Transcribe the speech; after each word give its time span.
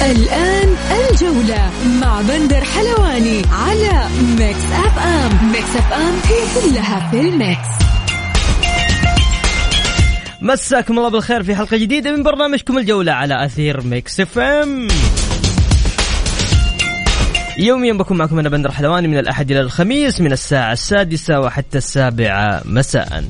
الآن 0.00 0.76
الجولة 1.10 1.70
مع 2.00 2.20
بندر 2.20 2.64
حلواني 2.64 3.42
على 3.52 4.08
Mix 4.38 4.64
FM 4.72 5.52
Mix 5.52 5.76
FM 5.76 6.14
هي 6.24 6.40
كلها 6.54 7.10
في 7.10 7.20
ال 7.20 7.30
mix. 7.30 7.68
مساكم 10.40 10.98
الله 10.98 11.08
بالخير 11.08 11.42
في 11.42 11.54
حلقة 11.54 11.76
جديدة 11.76 12.12
من 12.16 12.22
برنامجكم 12.22 12.78
الجولة 12.78 13.12
على 13.12 13.44
أثير 13.44 13.80
Mix 13.80 14.20
FM 14.20 14.88
يوميا 17.58 17.92
بكون 17.92 18.16
معكم 18.16 18.38
أنا 18.38 18.48
بندر 18.48 18.70
حلواني 18.70 19.08
من 19.08 19.18
الأحد 19.18 19.50
إلى 19.50 19.60
الخميس 19.60 20.20
من 20.20 20.32
الساعة 20.32 20.72
السادسة 20.72 21.40
وحتى 21.40 21.78
السابعة 21.78 22.62
مساءً. 22.64 23.24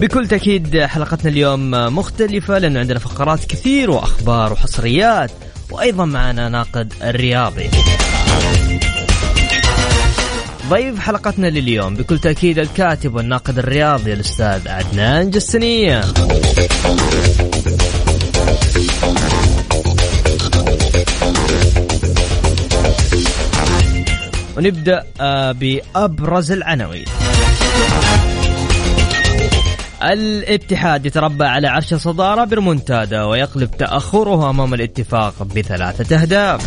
بكل 0.00 0.28
تأكيد 0.28 0.80
حلقتنا 0.80 1.30
اليوم 1.30 1.70
مختلفة 1.70 2.58
لأنه 2.58 2.80
عندنا 2.80 2.98
فقرات 2.98 3.44
كثير 3.44 3.90
وأخبار 3.90 4.52
وحصريات 4.52 5.30
وأيضا 5.70 6.04
معنا 6.04 6.48
ناقد 6.48 6.92
الرياضي. 7.02 7.70
ضيف 10.68 10.98
حلقتنا 10.98 11.46
لليوم 11.46 11.94
بكل 11.94 12.18
تأكيد 12.18 12.58
الكاتب 12.58 13.14
والناقد 13.14 13.58
الرياضي 13.58 14.12
الأستاذ 14.12 14.68
عدنان 14.68 15.30
جسنية 15.30 16.00
ونبدأ 24.56 25.04
آه، 25.20 25.52
بأبرز 25.52 26.52
العناوين. 26.52 27.04
الاتحاد 30.02 31.06
يتربع 31.06 31.48
على 31.48 31.68
عرش 31.68 31.92
الصدارة 31.92 32.44
برمونتادا 32.44 33.24
ويقلب 33.24 33.70
تأخره 33.70 34.50
أمام 34.50 34.74
الاتفاق 34.74 35.42
بثلاثة 35.42 36.22
أهداف. 36.22 36.60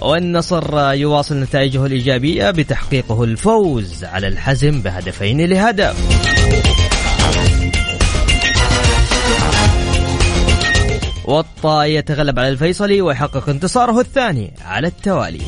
والنصر 0.00 0.92
يواصل 0.92 1.40
نتائجه 1.40 1.86
الإيجابية 1.86 2.50
بتحقيقه 2.50 3.24
الفوز 3.24 4.04
على 4.04 4.28
الحزم 4.28 4.82
بهدفين 4.82 5.40
لهدف. 5.40 5.96
والطائي 11.24 11.94
يتغلب 11.94 12.38
على 12.38 12.48
الفيصلي 12.48 13.00
ويحقق 13.00 13.48
انتصاره 13.48 14.00
الثاني 14.00 14.52
على 14.64 14.86
التوالي. 14.86 15.40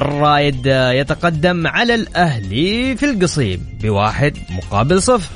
الرايد 0.00 0.66
يتقدم 1.00 1.66
على 1.66 1.94
الأهلي 1.94 2.96
في 2.96 3.06
القصيم 3.10 3.66
بواحد 3.82 4.36
مقابل 4.50 5.02
صفر. 5.02 5.30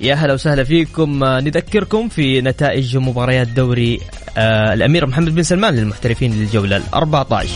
يا 0.00 0.14
هلا 0.14 0.32
وسهلا 0.34 0.64
فيكم. 0.64 1.24
نذكركم 1.24 2.08
في 2.08 2.40
نتائج 2.40 2.96
مباريات 2.96 3.48
دوري 3.48 4.00
آه 4.38 4.72
الأمير 4.74 5.06
محمد 5.06 5.34
بن 5.34 5.42
سلمان 5.42 5.74
للمحترفين 5.74 6.32
للجولة 6.32 6.76
ال 6.76 6.82
14 6.94 7.48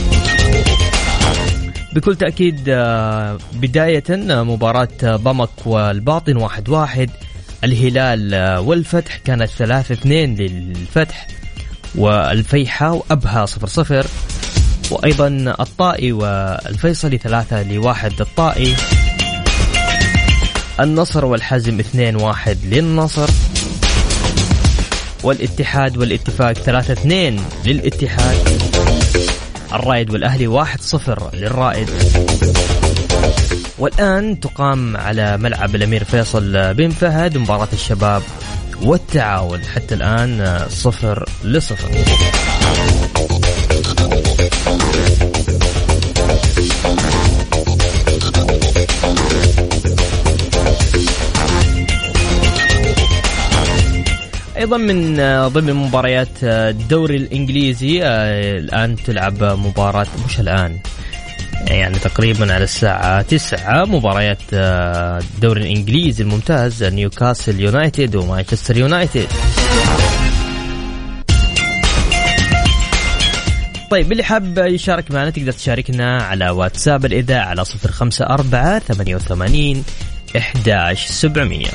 بكل 1.94 2.16
تأكيد 2.16 2.60
آه 2.68 3.38
بداية 3.52 4.04
مباراة 4.26 4.88
بمك 5.02 5.66
والباطن 5.66 6.36
واحد 6.36 6.68
واحد. 6.68 7.10
الهلال 7.64 8.58
والفتح. 8.58 9.16
كانت 9.16 9.50
ثلاثة 9.50 9.92
اثنين 9.94 10.34
للفتح 10.34 11.26
والفيحة 11.94 12.92
وأبها 12.92 13.46
صفر 13.46 13.66
صفر. 13.66 14.06
وأيضا 14.90 15.54
الطائي 15.60 16.12
والفيصلي 16.12 17.18
ثلاثة 17.18 17.62
لواحد 17.62 18.20
الطائي 18.20 18.76
النصر 20.80 21.24
والحزم 21.24 21.78
اثنين 21.78 22.16
واحد 22.16 22.58
للنصر. 22.64 23.30
والاتحاد 25.22 25.96
والاتفاق 25.96 26.52
ثلاثة 26.52 26.92
اثنين 26.92 27.40
للاتحاد. 27.64 28.62
الرائد 29.72 30.10
والأهلي 30.10 30.46
واحد 30.46 30.80
صفر 30.80 31.30
للرائد. 31.34 31.88
والآن 33.78 34.40
تقام 34.40 34.96
على 34.96 35.36
ملعب 35.36 35.74
الأمير 35.74 36.04
فيصل 36.04 36.74
بن 36.74 36.90
فهد 36.90 37.38
مباراة 37.38 37.68
الشباب 37.72 38.22
والتعاون. 38.82 39.60
حتى 39.64 39.94
الآن 39.94 40.60
صفر 40.68 41.28
لصفر. 41.44 41.88
أيضا 54.56 54.76
من 54.76 55.16
ضمن 55.48 55.74
مباريات 55.74 56.28
الدوري 56.42 57.16
الإنجليزي 57.16 58.06
الآن 58.58 58.96
تلعب 58.96 59.42
مباراة 59.44 60.06
مش 60.26 60.40
الآن؟ 60.40 60.78
يعني 61.66 61.98
تقريبا 61.98 62.54
على 62.54 62.64
الساعة 62.64 63.22
9 63.22 63.84
مباريات 63.84 64.38
الدوري 64.52 65.60
الإنجليزي 65.62 66.22
الممتاز 66.22 66.84
نيوكاسل 66.84 67.60
يونايتد 67.60 68.16
ومانشستر 68.16 68.76
يونايتد. 68.76 69.26
طيب 73.90 74.12
اللي 74.12 74.22
حاب 74.24 74.58
يشارك 74.58 75.10
معنا 75.10 75.30
تقدر 75.30 75.52
تشاركنا 75.52 76.22
على 76.22 76.50
واتساب 76.50 77.04
الإذاعة 77.04 77.46
على 77.46 77.64
054 77.84 78.78
88 78.78 79.84
11700 80.36 81.68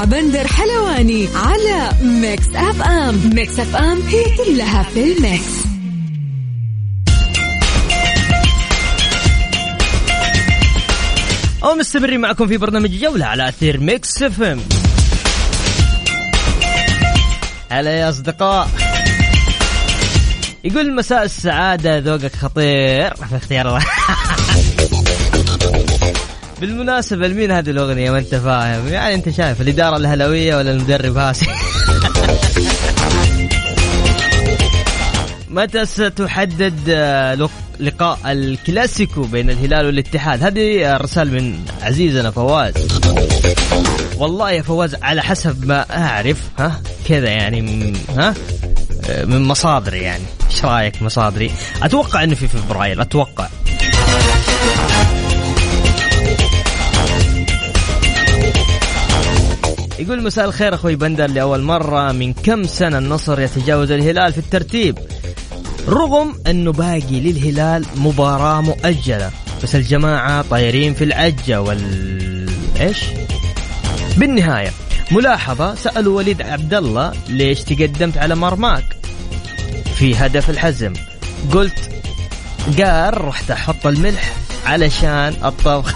مع 0.00 0.04
بندر 0.04 0.46
حلواني 0.46 1.28
على 1.34 1.90
Mix 2.02 2.46
FM. 2.54 3.30
Mix 3.34 3.58
FM 3.60 4.02
هي 4.02 4.24
كلها 4.36 4.82
في 4.82 5.12
ال 5.12 5.18
mix. 5.18 5.44
ومستمرين 11.62 12.20
معكم 12.20 12.46
في 12.46 12.56
برنامج 12.56 12.90
جولة 12.90 13.26
على 13.26 13.48
أثير 13.48 13.80
Mix 13.80 14.22
FM. 14.22 14.60
هلا 17.70 17.90
يا 17.90 18.08
أصدقاء. 18.08 18.68
يقول 20.64 20.94
مساء 20.94 21.24
السعادة 21.24 21.98
ذوقك 21.98 22.36
خطير. 22.36 23.14
في 23.30 23.36
اختيار 23.36 23.82
بالمناسبة 26.60 27.28
لمين 27.28 27.50
هذه 27.50 27.70
الأغنية؟ 27.70 28.10
ما 28.10 28.18
أنت 28.18 28.34
فاهم. 28.34 28.88
يعني 28.88 29.14
أنت 29.14 29.28
شايف 29.28 29.60
الإدارة 29.60 29.96
الأهلاوية 29.96 30.56
ولا 30.56 30.70
المدرب 30.70 31.16
هاسي 31.16 31.46
متى 35.50 35.86
ستحدد 35.86 36.90
لقاء 37.80 38.18
الكلاسيكو 38.26 39.22
بين 39.22 39.50
الهلال 39.50 39.86
والاتحاد؟ 39.86 40.42
هذه 40.42 40.96
رسالة 40.96 41.30
من 41.30 41.64
عزيزنا 41.82 42.30
فواز. 42.30 42.74
والله 44.16 44.50
يا 44.50 44.62
فواز 44.62 44.94
على 45.02 45.22
حسب 45.22 45.66
ما 45.66 45.86
أعرف 45.90 46.38
ها؟ 46.58 46.80
كذا 47.08 47.28
يعني 47.28 47.92
ها؟ 48.18 48.34
من 49.24 49.42
مصادري 49.42 49.98
يعني. 49.98 50.24
إيش 50.50 50.64
رأيك 50.64 51.02
مصادري؟ 51.02 51.50
أتوقع 51.82 52.24
إنه 52.24 52.34
في 52.34 52.48
فبراير 52.48 53.02
أتوقع. 53.02 53.48
يقول 60.00 60.22
مساء 60.22 60.44
الخير 60.44 60.74
أخوي 60.74 60.96
بندر 60.96 61.26
لأول 61.26 61.62
مرة. 61.62 62.12
من 62.12 62.32
كم 62.32 62.64
سنة 62.64 62.98
النصر 62.98 63.40
يتجاوز 63.40 63.90
الهلال 63.90 64.32
في 64.32 64.38
الترتيب؟ 64.38 64.98
رغم 65.88 66.34
أنه 66.46 66.72
باقي 66.72 67.20
للهلال 67.20 67.84
مباراة 67.96 68.60
مؤجلة. 68.60 69.30
بس 69.62 69.74
الجماعة 69.74 70.42
طايرين 70.42 70.94
في 70.94 71.04
العجة 71.04 71.62
وال 71.62 72.50
إيش؟ 72.80 72.98
بالنهاية. 74.16 74.70
ملاحظة 75.10 75.74
سألوا 75.74 76.16
وليد 76.16 76.42
عبد 76.42 76.74
الله 76.74 77.12
ليش 77.28 77.62
تقدمت 77.62 78.18
على 78.18 78.34
مرماك. 78.34 78.84
في 79.94 80.16
هدف 80.16 80.50
الحزم. 80.50 80.92
قلت 81.52 81.90
قال 82.78 83.24
رحت 83.24 83.50
أحط 83.50 83.86
الملح 83.86 84.34
علشان 84.66 85.34
الطبخ. 85.44 85.94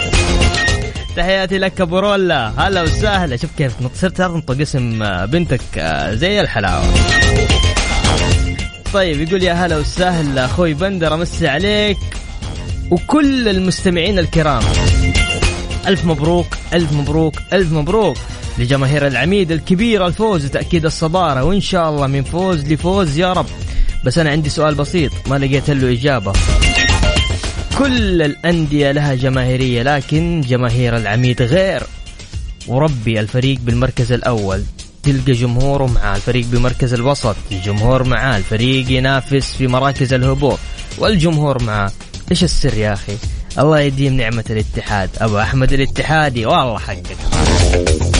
تحياتي 1.16 1.58
لك 1.58 1.80
أبو 1.80 1.98
رولا. 1.98 2.52
هلا 2.56 2.82
وسهلا. 2.82 3.36
شوف 3.36 3.50
كيف 3.58 3.72
صرت 3.94 4.16
تنطق 4.16 4.60
اسم 4.60 4.98
بنتك 5.26 5.60
آه، 5.78 6.14
زي 6.14 6.40
الحلاوة. 6.40 6.84
طيب 8.92 9.28
يقول 9.28 9.42
يا 9.42 9.52
هلا 9.52 9.76
وسهلا. 9.76 10.44
أخوي 10.44 10.74
بندر 10.74 11.14
أمسي 11.14 11.48
عليك. 11.48 11.98
وكل 12.90 13.48
المستمعين 13.48 14.18
الكرام 14.18 14.62
ألف 15.86 16.04
مبروك 16.04 16.46
ألف 16.72 16.92
مبروك 16.92 17.34
ألف 17.52 17.72
مبروك. 17.72 18.16
لجماهير 18.58 19.06
العميد 19.06 19.52
الكبير 19.52 20.06
الفوز 20.06 20.44
وتاكيد 20.44 20.84
الصدارة. 20.84 21.44
وإن 21.44 21.60
شاء 21.60 21.90
الله 21.90 22.06
من 22.06 22.22
فوز 22.22 22.72
لفوز 22.72 23.18
يا 23.18 23.32
رب. 23.32 23.46
بس 24.04 24.18
أنا 24.18 24.30
عندي 24.30 24.48
سؤال 24.48 24.74
بسيط 24.74 25.12
ما 25.26 25.38
لقيت 25.38 25.70
له 25.70 25.92
إجابة. 25.92 26.32
كل 27.78 28.22
الأندية 28.22 28.92
لها 28.92 29.14
جماهيرية 29.14 29.82
لكن 29.82 30.40
جماهير 30.40 30.96
العميد 30.96 31.42
غير. 31.42 31.82
وربي 32.66 33.20
الفريق 33.20 33.58
بالمركز 33.60 34.12
الأول. 34.12 34.62
تلقى 35.02 35.32
جمهوره 35.32 35.86
مع 35.86 36.16
الفريق 36.16 36.46
بمركز 36.46 36.94
الوسط. 36.94 37.36
الجمهور 37.52 38.04
معاه 38.04 38.36
الفريق 38.38 38.90
ينافس 38.90 39.54
في 39.54 39.66
مراكز 39.66 40.12
الهبوط. 40.12 40.58
والجمهور 40.98 41.62
معاه 41.62 41.92
إيش 42.30 42.44
السر 42.44 42.74
يا 42.74 42.92
أخي؟ 42.92 43.16
الله 43.58 43.80
يديم 43.80 44.12
نعمة 44.12 44.44
الاتحاد. 44.50 45.10
أبو 45.18 45.38
أحمد 45.38 45.72
الاتحادي. 45.72 46.46
والله 46.46 46.78
حقك. 46.78 48.15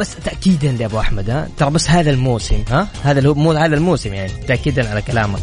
بس 0.00 0.14
تاكيدا 0.24 0.76
يا 0.80 0.86
أبو 0.86 1.00
أحمد 1.00 1.30
ها؟ 1.30 1.48
ترى 1.58 1.70
بس 1.70 1.90
هذا 1.90 2.10
الموسم 2.10 2.64
ها؟ 2.70 2.88
هذا 3.04 3.32
مو 3.32 3.52
هذا 3.52 3.74
الموسم 3.74 4.14
يعني 4.14 4.32
تاكيدا 4.48 4.90
على 4.90 5.02
كلامك. 5.02 5.40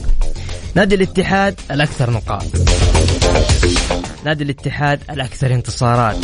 نادي 0.76 0.96
الاتحاد 0.96 1.60
الأكثر 1.72 2.12
نقاط. 2.12 2.46
نادي 4.26 4.44
الاتحاد 4.44 5.00
الأكثر 5.10 5.54
انتصارات. 5.54 6.18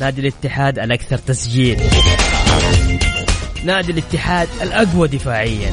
نادي 0.00 0.20
الاتحاد 0.20 0.78
الأكثر 0.78 1.18
تسجيل. 1.18 1.80
نادي 3.64 3.92
الاتحاد 3.92 4.48
الأقوى 4.62 5.08
دفاعيا. 5.08 5.72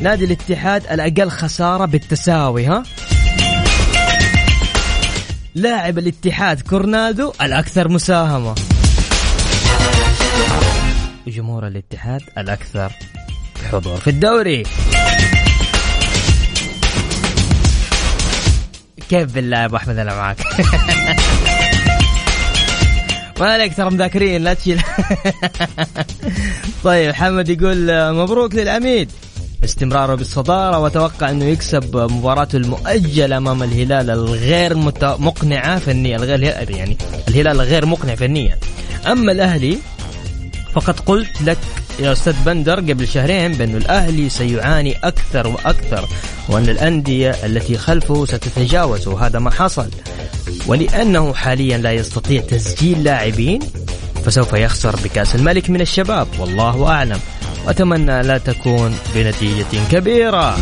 نادي 0.00 0.24
الاتحاد 0.24 0.82
الأقل 0.90 1.30
خسارة 1.30 1.84
بالتساوي 1.84 2.66
ها؟ 2.66 2.82
لاعب 5.54 5.98
الاتحاد 5.98 6.60
كورنادو 6.60 7.32
الأكثر 7.42 7.88
مساهمة. 7.88 8.54
وجمهور 11.26 11.66
الاتحاد 11.66 12.20
الأكثر 12.38 12.92
حضور 13.72 13.96
في 13.96 14.10
الدوري. 14.10 14.62
كيف 19.08 19.34
بالله 19.34 19.58
يا 19.58 19.64
ابو 19.64 19.76
أحمد 19.76 19.98
أنا 19.98 20.14
معك؟ 20.14 20.36
ما 23.40 23.52
عليك 23.52 23.76
ترى 23.76 23.90
مذاكرين 23.90 24.44
لا 24.44 24.54
تشيل. 24.54 24.82
طيب 26.84 27.10
محمد 27.10 27.48
يقول 27.48 28.12
مبروك 28.14 28.54
للعميد. 28.54 29.10
استمراره 29.64 30.14
بالصدارة 30.14 30.78
وأتوقع 30.78 31.30
أنه 31.30 31.44
يكسب 31.44 31.96
مباراته 31.96 32.56
المؤجلة 32.56 33.36
أمام 33.36 33.62
الهلال 33.62 34.10
الغير 34.10 34.76
مقنعة 35.02 35.78
فنيا 35.78 36.16
الغير 36.16 36.70
يعني 36.70 36.96
الهلال 37.28 37.60
غير 37.60 37.86
مقنع 37.86 38.14
فنيا. 38.14 38.58
أما 39.06 39.32
الأهلي 39.32 39.78
فقد 40.74 41.00
قلت 41.00 41.42
لك 41.42 41.58
يا 42.00 42.12
أستاذ 42.12 42.34
بندر 42.46 42.80
قبل 42.80 43.08
شهرين 43.08 43.52
بأن 43.52 43.76
الأهلي 43.76 44.28
سيعاني 44.28 44.96
أكثر 45.04 45.46
وأكثر 45.46 46.08
وأن 46.48 46.68
الأندية 46.68 47.30
التي 47.30 47.78
خلفه 47.78 48.26
ستتجاوزه 48.26 49.10
وهذا 49.10 49.38
ما 49.38 49.50
حصل. 49.50 49.88
ولأنه 50.66 51.34
حاليا 51.34 51.78
لا 51.78 51.92
يستطيع 51.92 52.40
تسجيل 52.40 53.04
لاعبين 53.04 53.60
فسوف 54.24 54.52
يخسر 54.52 54.96
بكأس 55.04 55.34
الملك 55.34 55.70
من 55.70 55.80
الشباب 55.80 56.26
والله 56.38 56.86
أعلم. 56.88 57.20
وأتمنى 57.66 58.22
لا 58.22 58.38
تكون 58.38 58.96
بنتيجة 59.14 59.66
كبيرة. 59.90 60.56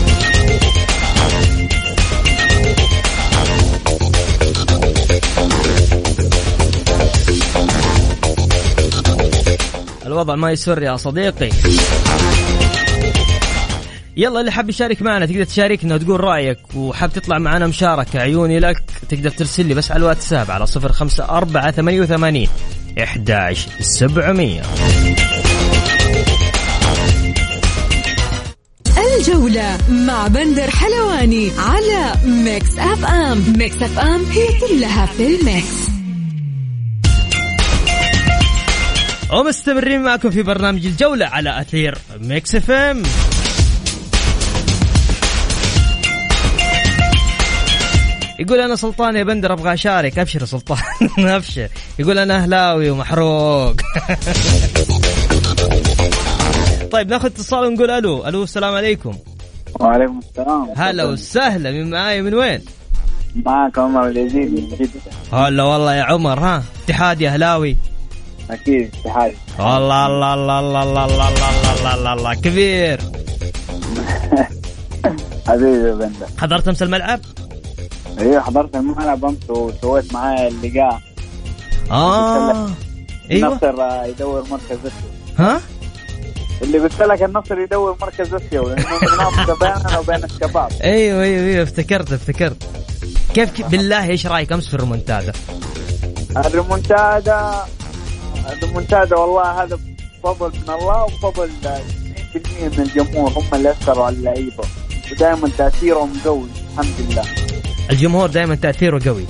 الوضع 10.07 10.35
ما 10.35 10.51
يسر 10.51 10.83
يا 10.83 10.97
صديقي. 10.97 11.51
يلا 14.17 14.41
اللي 14.41 14.53
حاب 14.53 14.69
يشارك 14.71 15.03
معنا 15.03 15.27
تقدر 15.27 15.45
تشاركنا 15.45 15.95
وتقول 15.95 16.21
رأيك 16.21 16.59
وحاب 16.75 17.13
تطلع 17.13 17.39
معنا 17.39 17.67
مشاركة 17.67 18.21
عيوني 18.21 18.59
لك 18.59 18.83
تقدر 19.09 19.31
ترسل 19.31 19.67
لي 19.67 19.75
بس 19.75 19.91
على 19.91 19.99
الواتساب 19.99 20.51
على 20.51 20.67
صفر 20.67 20.93
خمسة 20.93 21.25
أربعة 21.25 21.71
ثمانية 21.71 22.01
وثمانين 22.01 22.49
إحداش 23.03 23.67
سبعمية. 23.81 24.63
الجولة 29.19 29.79
مع 29.91 30.29
بندر 30.29 30.71
حلواني 30.71 31.51
على 31.59 32.13
Mix 32.25 32.79
FM. 32.79 33.45
Mix 33.59 33.83
FM 33.83 34.25
هي 34.25 34.47
كلها 34.61 35.07
في 35.07 35.27
ال 35.27 35.39
mix. 35.39 35.89
ومستمرين 39.33 40.03
معكم 40.03 40.31
في 40.31 40.43
برنامج 40.43 40.87
الجولة 40.87 41.27
على 41.27 41.61
أثير 41.61 41.99
Mix 42.21 42.55
FM. 42.55 43.03
يقول 48.39 48.61
أنا 48.61 48.77
سلطان 48.77 49.17
يا 49.17 49.23
بندر 49.25 49.53
أبغى 49.53 49.75
أشارك. 49.75 50.19
أبشر 50.19 50.45
سلطان. 50.45 50.79
أبشر. 51.19 51.69
يقول 51.99 52.19
أنا 52.19 52.37
أهلاوي 52.37 52.91
ومحروق. 52.91 53.77
طيب 56.93 57.09
ناخذ 57.09 57.27
اتصال 57.27 57.67
ونقول 57.67 57.91
ألو 57.91 58.27
ألو 58.27 58.43
السلام 58.43 58.75
عليكم 58.75 59.15
وعليكم 59.81 60.19
السلام 60.19 60.69
هلا 60.77 61.05
وسهلا 61.05 61.71
من 61.71 61.91
معاي 61.91 62.23
من 62.23 62.35
وين؟ 62.35 62.61
معك 63.37 63.79
عمر 63.79 64.07
اليزيدي 64.07 64.61
من 64.63 64.69
جدة 64.69 65.39
هلا 65.39 65.63
والله 65.63 65.95
يا 65.95 66.03
عمر 66.03 66.41
ها 66.41 66.63
اتحادي 66.85 67.29
اهلاوي 67.29 67.77
أكيد 68.51 68.91
اتحادي 69.05 69.37
والله 69.59 70.07
الله 70.07 70.35
الله 70.35 70.61
الله 70.61 70.83
الله 70.83 71.05
الله 71.05 71.29
الله 71.29 71.73
الله 71.73 71.95
الله 71.95 72.13
الله 72.13 72.35
كبير 72.35 73.01
حبيبي 75.49 75.89
يا 75.89 75.95
بندر 75.95 76.27
حضرت 76.39 76.69
امس 76.69 76.83
الملعب؟ 76.83 77.21
أيوه 78.19 78.41
حضرت 78.41 78.77
الملعب 78.77 79.25
امس 79.25 79.51
وسويت 79.51 80.15
معايا 80.15 80.49
اللقاء 80.49 81.01
آه 81.91 82.71
أيوه 83.31 83.49
النصر 83.53 84.05
يدور 84.09 84.45
مركز 84.51 84.79
ها؟ 85.39 85.61
اللي 86.63 86.79
قلت 86.79 87.03
لك 87.03 87.23
النصر 87.23 87.59
يدور 87.59 87.97
مركز 88.01 88.35
اسيوي 88.35 88.75
لأنه 88.75 88.99
منافسه 89.03 89.55
بيننا 89.55 89.99
وبين 89.99 90.25
الشباب. 90.25 90.73
أيوه 90.85 91.23
أيوه 91.23 91.47
أيوه 91.47 91.63
افتكرت 91.63 92.13
افتكرت. 92.13 92.63
كيف. 93.35 93.67
بالله 93.67 94.09
إيش 94.09 94.27
رأيك؟ 94.27 94.53
أمس 94.53 94.69
في 94.69 94.75
الريمونتادا؟ 94.75 95.33
الريمونتادا 96.37 97.55
الريمونتادا 98.53 99.17
والله 99.17 99.63
هذا 99.63 99.79
فضل 100.23 100.49
من 100.49 100.75
الله 100.75 101.05
وفضل 101.05 101.51
90% 102.35 102.39
من 102.63 102.81
الجمهور 102.81 103.31
هم 103.31 103.45
اللي 103.55 103.71
أثروا 103.71 104.05
على 104.05 104.17
اللعيبة. 104.17 104.65
ودائما 105.13 105.51
تأثيرهم 105.59 106.13
قوي 106.25 106.49
الحمد 106.73 106.95
لله. 106.99 107.25
الجمهور 107.91 108.29
دائما 108.31 108.55
تأثيره 108.55 109.01
قوي. 109.05 109.25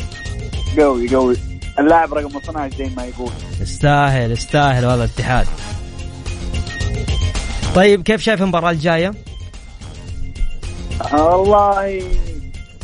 قوي 0.79 1.09
قوي. 1.15 1.37
اللاعب 1.79 2.15
رقم 2.15 2.37
12 2.37 2.77
زي 2.79 2.91
ما 2.97 3.05
يقول. 3.05 3.31
يستاهل 3.61 4.33
يستاهل 4.33 4.87
والله 4.87 5.05
الاتحاد. 5.05 5.47
طيب 7.75 8.03
كيف 8.03 8.21
شايف 8.21 8.43
المباراة 8.43 8.71
الجاية؟ 8.71 9.15
والله 11.13 11.99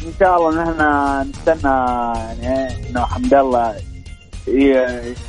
إن 0.07 0.13
شاء 0.21 0.37
الله 0.37 0.63
نحن 0.63 1.31
نستنى 1.31 1.73
يعني 2.43 2.89
إنه 2.91 3.05
حمد 3.05 3.35
الله 3.35 3.77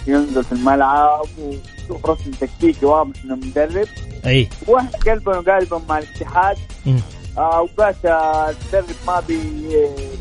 ينزل 0.07 0.43
في 0.43 0.51
الملعب 0.51 1.25
ويشوف 1.39 2.05
رسم 2.05 2.31
تكتيكي 2.31 2.85
واضح 2.85 3.23
إنه 3.25 3.35
مدرب 3.35 3.87
أي 4.25 4.49
وإحنا 4.67 4.97
قلبا 5.05 5.37
وقالبا 5.37 5.81
مع 5.89 5.97
الاتحاد 5.97 6.57
مم. 6.85 6.99
آه، 7.37 7.57
اوقات 7.57 8.05
آه، 8.05 8.49
المدرب 8.49 8.95
ما 9.07 9.19
بي 9.19 9.39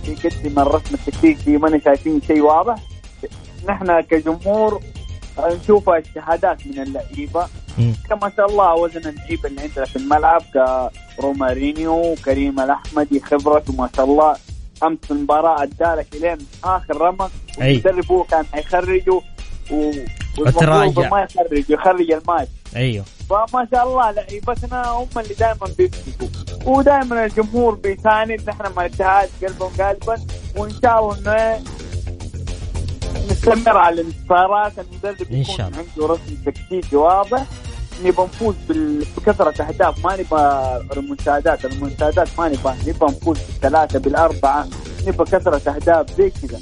بيقدم 0.07 0.59
الرسم 0.59 0.95
التكتيكي 0.95 1.57
ما 1.57 1.81
شايفين 1.85 2.21
شيء 2.27 2.41
واضح 2.41 2.77
نحن 3.69 4.01
كجمهور 4.01 4.75
آه، 4.75 4.98
نشوف 5.41 5.89
اجتهادات 5.89 6.67
من 6.67 6.79
اللعيبة. 6.83 7.47
كما 8.11 8.33
شاء 8.37 8.47
الله 8.47 8.75
وزن 8.75 8.99
اللعيبه 9.09 9.49
اللي 9.49 9.61
عندنا 9.61 9.85
في 9.85 9.97
الملعب 9.97 10.43
كرومارينيو 11.17 12.15
كريم 12.25 12.61
الأحمدي 12.61 13.21
خبرته 13.21 13.73
ما 13.73 13.89
شاء 13.97 14.05
الله 14.05 14.37
أمس 14.83 14.99
المباراة 15.11 15.63
ادالك 15.63 16.07
إلين 16.15 16.39
آخر 16.65 17.01
رمق. 17.01 17.31
المدرب 17.61 18.13
هو 18.13 18.23
كان 18.23 18.45
حيخرجه 18.53 19.21
و... 19.71 19.91
وتراجع. 20.39 21.09
ما 21.11 21.23
يخرج 21.23 21.71
يخرج 21.71 22.11
الماتش 22.13 22.49
أيوه 22.77 23.05
فما 23.31 23.67
شاء 23.71 23.89
الله 23.89 24.11
لعيبتنا 24.11 24.89
هم 24.89 25.09
اللي 25.17 25.35
دائما 25.35 25.67
بيمسكوا 25.79 26.29
ودائما 26.67 27.25
الجمهور 27.25 27.75
بيساند 27.75 28.41
نحن 28.49 28.73
مع 28.77 28.87
الاتحاد 28.87 29.29
قلبا 29.43 29.85
قالبا 29.85 30.17
وإن 30.57 30.71
شاء 30.83 31.13
الله 31.13 31.57
إنه 31.57 31.65
نستمر 33.39 33.77
على 33.77 34.01
الانتصارات 34.01 34.73
المدرب 34.79 35.33
يكون 35.33 35.45
شاء 35.45 35.69
الله. 35.69 35.79
عنده 35.79 36.15
رسم 36.15 36.37
تكتيكي 36.47 36.97
واضح. 36.97 37.45
نبغى 38.05 38.27
نفوز 38.27 38.55
بكثرة 39.17 39.63
أهداف. 39.63 40.05
ما 40.05 40.17
نبغى 40.17 40.81
ريمونتادات 40.93 41.65
المونتادات 41.65 42.29
ما 42.39 42.49
نبغى. 42.49 42.75
نبغى 42.87 43.11
نفوز 43.11 43.39
بالثلاثة 43.39 43.99
بالأربعة. 43.99 44.67
نبغى 45.07 45.25
كثرة 45.25 45.71
أهداف. 45.71 46.07
زي 46.19 46.31
كذا. 46.31 46.59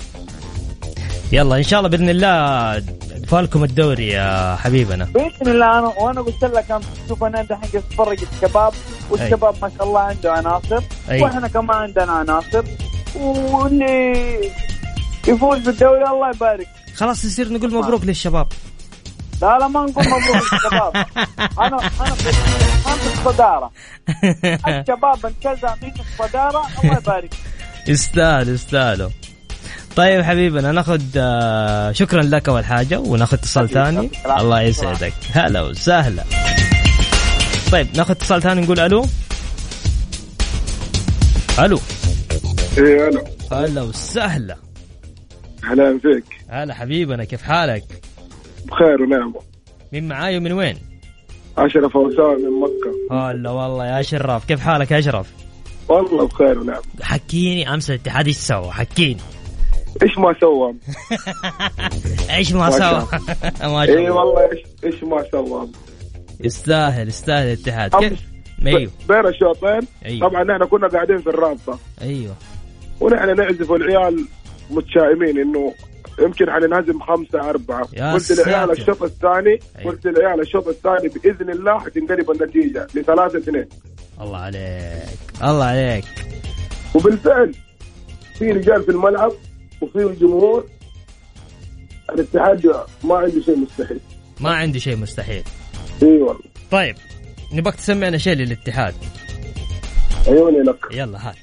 يلا 1.32 1.56
إن 1.56 1.62
شاء 1.62 1.80
الله 1.80 1.90
بإذن 1.90 2.08
الله 2.08 2.82
فالكم 3.28 3.64
الدوري 3.64 4.08
يا 4.08 4.56
حبيبنا. 4.56 5.04
بإذن 5.04 5.48
الله 5.52 5.78
أنا 5.78 5.92
وأنا 6.00 6.20
قلت 6.20 6.44
لك 6.44 6.80
شوف 7.08 7.24
أنا 7.24 7.42
دحين 7.42 7.70
قاعد 7.70 7.84
أتفرج 7.90 8.18
الشباب. 8.32 8.72
والشباب 9.10 9.54
ما 9.62 9.70
شاء 9.78 9.86
الله 9.88 10.00
عنده 10.00 10.32
عناصر. 10.32 10.82
وإحنا 11.08 11.48
كمان 11.48 11.76
عندنا 11.76 12.12
عناصر. 12.12 12.64
واللي 13.16 14.50
يفوز 15.28 15.58
بالدوري 15.58 16.04
الله 16.10 16.30
يبارك. 16.30 16.68
خلاص 16.94 17.24
يصير 17.24 17.52
نقول 17.52 17.74
مبروك 17.74 18.04
للشباب. 18.04 18.48
لا 19.42 19.58
لا 19.58 19.68
ما 19.68 19.80
نقول 19.86 20.04
مبروك 20.08 20.52
للشباب. 20.52 21.06
أنا 21.66 21.90
أنا 22.00 22.14
في 22.14 23.18
الصدارة. 23.18 23.70
الشباب 24.68 25.26
انتزع 25.26 25.74
مني 25.82 25.94
الصدارة 26.00 26.62
الله 26.84 26.96
يبارك. 26.98 27.34
يستاهل 27.88 28.48
يستاهلوا 28.48 29.10
طيب 29.96 30.22
حبيبنا 30.22 30.72
ناخذ 30.72 31.02
آه، 31.16 31.92
شكرا 31.92 32.22
لك 32.22 32.48
أول 32.48 32.64
حاجة 32.64 32.98
وناخذ 32.98 33.36
اتصال 33.36 33.68
ثاني. 33.68 34.10
الله 34.40 34.60
يسعدك. 34.60 35.12
هلا 35.32 35.62
وسهلا. 35.62 36.24
طيب 37.72 37.96
ناخذ 37.96 38.10
اتصال 38.10 38.42
ثاني 38.42 38.60
نقول 38.60 38.80
ألو. 38.80 39.06
ألو. 41.58 41.80
إيه 42.78 43.08
أنا 43.08 43.24
هلا 43.52 43.82
وسهلا. 43.82 44.56
أهلا 45.66 45.98
فيك. 45.98 46.24
هلا 46.48 46.74
حبيبنا 46.74 47.24
كيف 47.24 47.42
حالك؟ 47.42 47.84
بخير 48.66 49.02
ونعمه 49.02 49.40
مين 49.92 50.08
معاي 50.08 50.36
ومن 50.36 50.52
وين؟ 50.52 50.76
أشرف 51.58 51.96
أوسان 51.96 52.36
من 52.36 52.60
مكة. 52.60 53.16
هلا 53.30 53.50
والله 53.50 53.86
يا 53.86 54.00
أشرف 54.00 54.44
كيف 54.44 54.60
حالك 54.60 54.90
يا 54.90 54.98
أشرف؟ 54.98 55.32
والله 55.88 56.26
بخير 56.26 56.58
ونعمه 56.58 56.82
حكيني 57.02 57.74
أمس 57.74 57.90
الاتحاد 57.90 58.26
إيش 58.26 58.36
سوى؟ 58.36 58.70
حكيني. 58.70 59.20
إيش 60.02 60.18
ما 60.18 60.34
سوى؟ 60.40 60.74
إيش 62.36 62.52
ما 62.52 62.70
سوى؟ 62.70 63.06
ما 63.72 63.86
شاء 63.86 63.98
الله. 63.98 64.12
والله 64.12 64.50
إيش 64.52 64.60
إيش 64.84 65.04
ما 65.04 65.24
سوى؟ 65.32 65.68
يستاهل 66.40 67.08
يستاهل 67.08 67.46
الاتحاد. 67.46 67.94
كيف؟ 67.94 68.12
أمس 68.12 68.18
أيوه 68.66 68.90
بين 69.08 69.26
الشوطين. 69.26 69.80
أيوه. 70.04 70.28
طبعا 70.28 70.44
نحن 70.44 70.64
كنا 70.64 70.88
قاعدين 70.88 71.18
في 71.18 71.26
الرابطة. 71.26 71.78
أيوه. 72.02 72.34
ونحن 73.00 73.36
نعزف 73.36 73.72
العيال 73.72 74.26
متشائمين 74.70 75.38
إنه 75.38 75.74
يمكن 76.20 76.50
حننهزم 76.50 77.00
خمسة 77.00 77.50
أربعة. 77.50 78.12
قلت 78.12 78.32
للعيال. 78.32 78.70
الشوط 78.70 79.02
الثاني 79.02 79.58
أيوة. 79.78 79.92
قلت 79.92 80.06
للعيال 80.06 80.40
الشوط 80.40 80.68
الثاني 80.68 81.08
بإذن 81.08 81.50
الله 81.50 81.78
حتنقلب 81.78 82.30
النتيجة 82.30 82.86
لثلاثة 82.94 83.38
اثنين. 83.38 83.68
الله 84.20 84.38
عليك. 84.38 85.02
الله 85.42 85.64
عليك. 85.64 86.04
وبالفعل 86.94 87.54
في 88.38 88.50
رجال 88.50 88.82
في 88.82 88.88
الملعب 88.88 89.32
وفي 89.80 89.98
الجمهور 89.98 90.66
الاتحاد 92.12 92.72
ما 93.04 93.16
عنده 93.16 93.40
شيء 93.40 93.56
مستحيل. 93.56 94.00
ما 94.40 94.50
عندي 94.50 94.80
شيء 94.80 94.96
مستحيل. 94.96 95.42
إي 96.02 96.08
والله. 96.08 96.40
طيب 96.70 96.96
نبغاك 97.52 97.74
تسمعنا 97.74 98.18
شيء 98.18 98.34
للاتحاد. 98.34 98.94
عيوني 100.26 100.58
لك. 100.58 100.78
يلا 100.92 101.28
هات. 101.28 101.36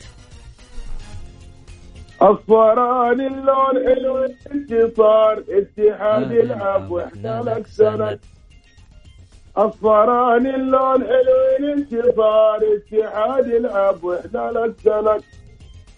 اصفران 2.23 3.21
اللون 3.21 3.75
حلو 3.87 4.17
انتصار 4.51 5.43
اتحاد 5.49 6.31
يلعب 6.31 6.91
وإحنا 6.91 7.41
لك 7.45 7.67
سند 7.67 8.19
اصفران 9.57 10.47
اللون 10.47 11.03
حلو 11.07 11.37
الانتصار 11.59 12.59
اتحاد 12.75 13.47
يلعب 13.47 14.03
وإحنا 14.03 14.51
لك 14.51 14.73
سند 14.83 15.21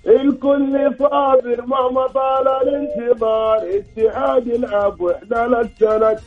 الكل 0.07 0.95
صابر 0.99 1.61
مهما 1.65 2.07
طال 2.07 2.47
الانتظار 2.47 3.61
اتحاد 3.77 4.47
يلعب 4.47 5.01
وإحنا 5.01 5.47
لك 5.47 5.69
سند 5.79 6.19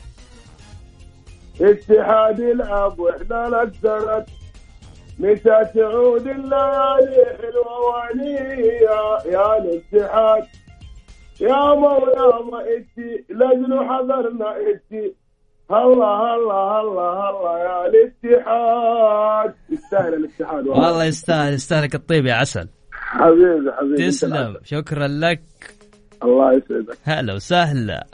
اتحاد 1.60 2.38
يلعب 2.38 2.98
وإحنا 2.98 3.48
لك 3.48 3.72
سند 3.82 4.26
متى 5.18 5.64
تعود 5.74 6.26
الليالي 6.26 7.24
حلوة 7.40 7.80
وعنية 7.80 9.18
يا 9.26 9.58
الاتحاد 9.58 10.44
يا 11.40 11.74
مولا 11.74 12.42
ما 12.50 12.60
إتي 12.60 13.24
لجل 13.30 13.88
حضرنا 13.88 14.56
إتي. 14.56 15.14
هلا 15.70 16.06
هلا 16.06 16.54
هلا 16.54 17.08
هلا 17.20 17.58
يا 17.58 17.86
الاتحاد. 17.86 19.54
يستاهل 19.70 20.14
الاتحاد 20.14 20.66
والله 20.66 21.04
يستاهل 21.04 21.52
يستاهلك 21.52 21.94
الطيب 21.94 22.26
يا 22.26 22.34
عسل. 22.34 22.68
حبيبي 22.92 23.72
حبيبي. 23.78 24.06
تسلم. 24.06 24.56
شكرا 24.64 25.08
لك. 25.08 25.40
الله 26.22 26.52
يسعدك. 26.52 26.98
هلا 27.04 27.34
وسهلا. 27.34 28.06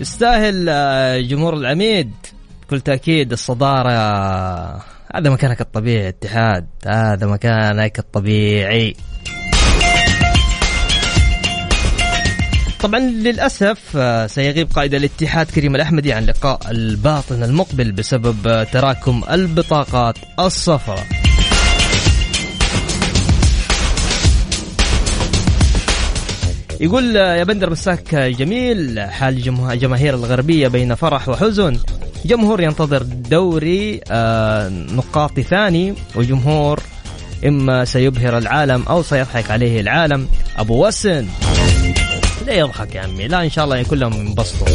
يستاهل 0.00 0.66
آه، 0.68 1.20
جمهور 1.20 1.54
العميد. 1.54 2.10
بكل 2.66 2.80
تأكيد 2.80 3.32
الصدارة 3.32 3.90
هذا 5.14 5.30
مكانك 5.30 5.60
الطبيعي 5.60 6.08
اتحاد 6.08 6.66
هذا 6.86 7.26
مكانك 7.26 7.98
الطبيعي. 7.98 8.96
طبعا 12.80 13.00
للأسف 13.00 13.96
آه، 13.96 14.26
سيغيب 14.26 14.70
قائد 14.72 14.94
الاتحاد 14.94 15.46
كريم 15.46 15.74
الأحمدي 15.74 16.12
عن 16.12 16.24
لقاء 16.24 16.70
الباطن 16.70 17.42
المقبل 17.42 17.92
بسبب 17.92 18.46
آه، 18.46 18.64
تراكم 18.64 19.22
البطاقات 19.30 20.18
الصفراء. 20.38 21.06
يقول 26.80 27.16
يا 27.16 27.44
بندر 27.44 27.70
مساك 27.70 28.14
جميل 28.14 29.00
حال 29.00 29.42
جماهير 29.78 30.14
الغربية 30.14 30.68
بين 30.68 30.94
فرح 30.94 31.28
وحزن. 31.28 31.78
جمهور 32.24 32.62
ينتظر 32.62 33.02
دوري 33.02 34.00
آه، 34.10 34.68
نقاطي 34.68 35.42
ثاني 35.42 35.94
وجمهور 36.14 36.80
إما 37.46 37.84
سيبهر 37.84 38.38
العالم 38.38 38.82
أو 38.82 39.02
سيضحك 39.02 39.50
عليه 39.50 39.80
العالم. 39.80 40.28
أبو 40.56 40.86
وسن. 40.86 41.26
لا 42.46 42.54
يضحك 42.54 42.94
يا 42.94 43.00
عمي. 43.00 43.28
لا 43.28 43.44
إن 43.44 43.50
شاء 43.50 43.64
الله 43.64 43.82
كلهم 43.82 44.12
ينبسطوا 44.12 44.66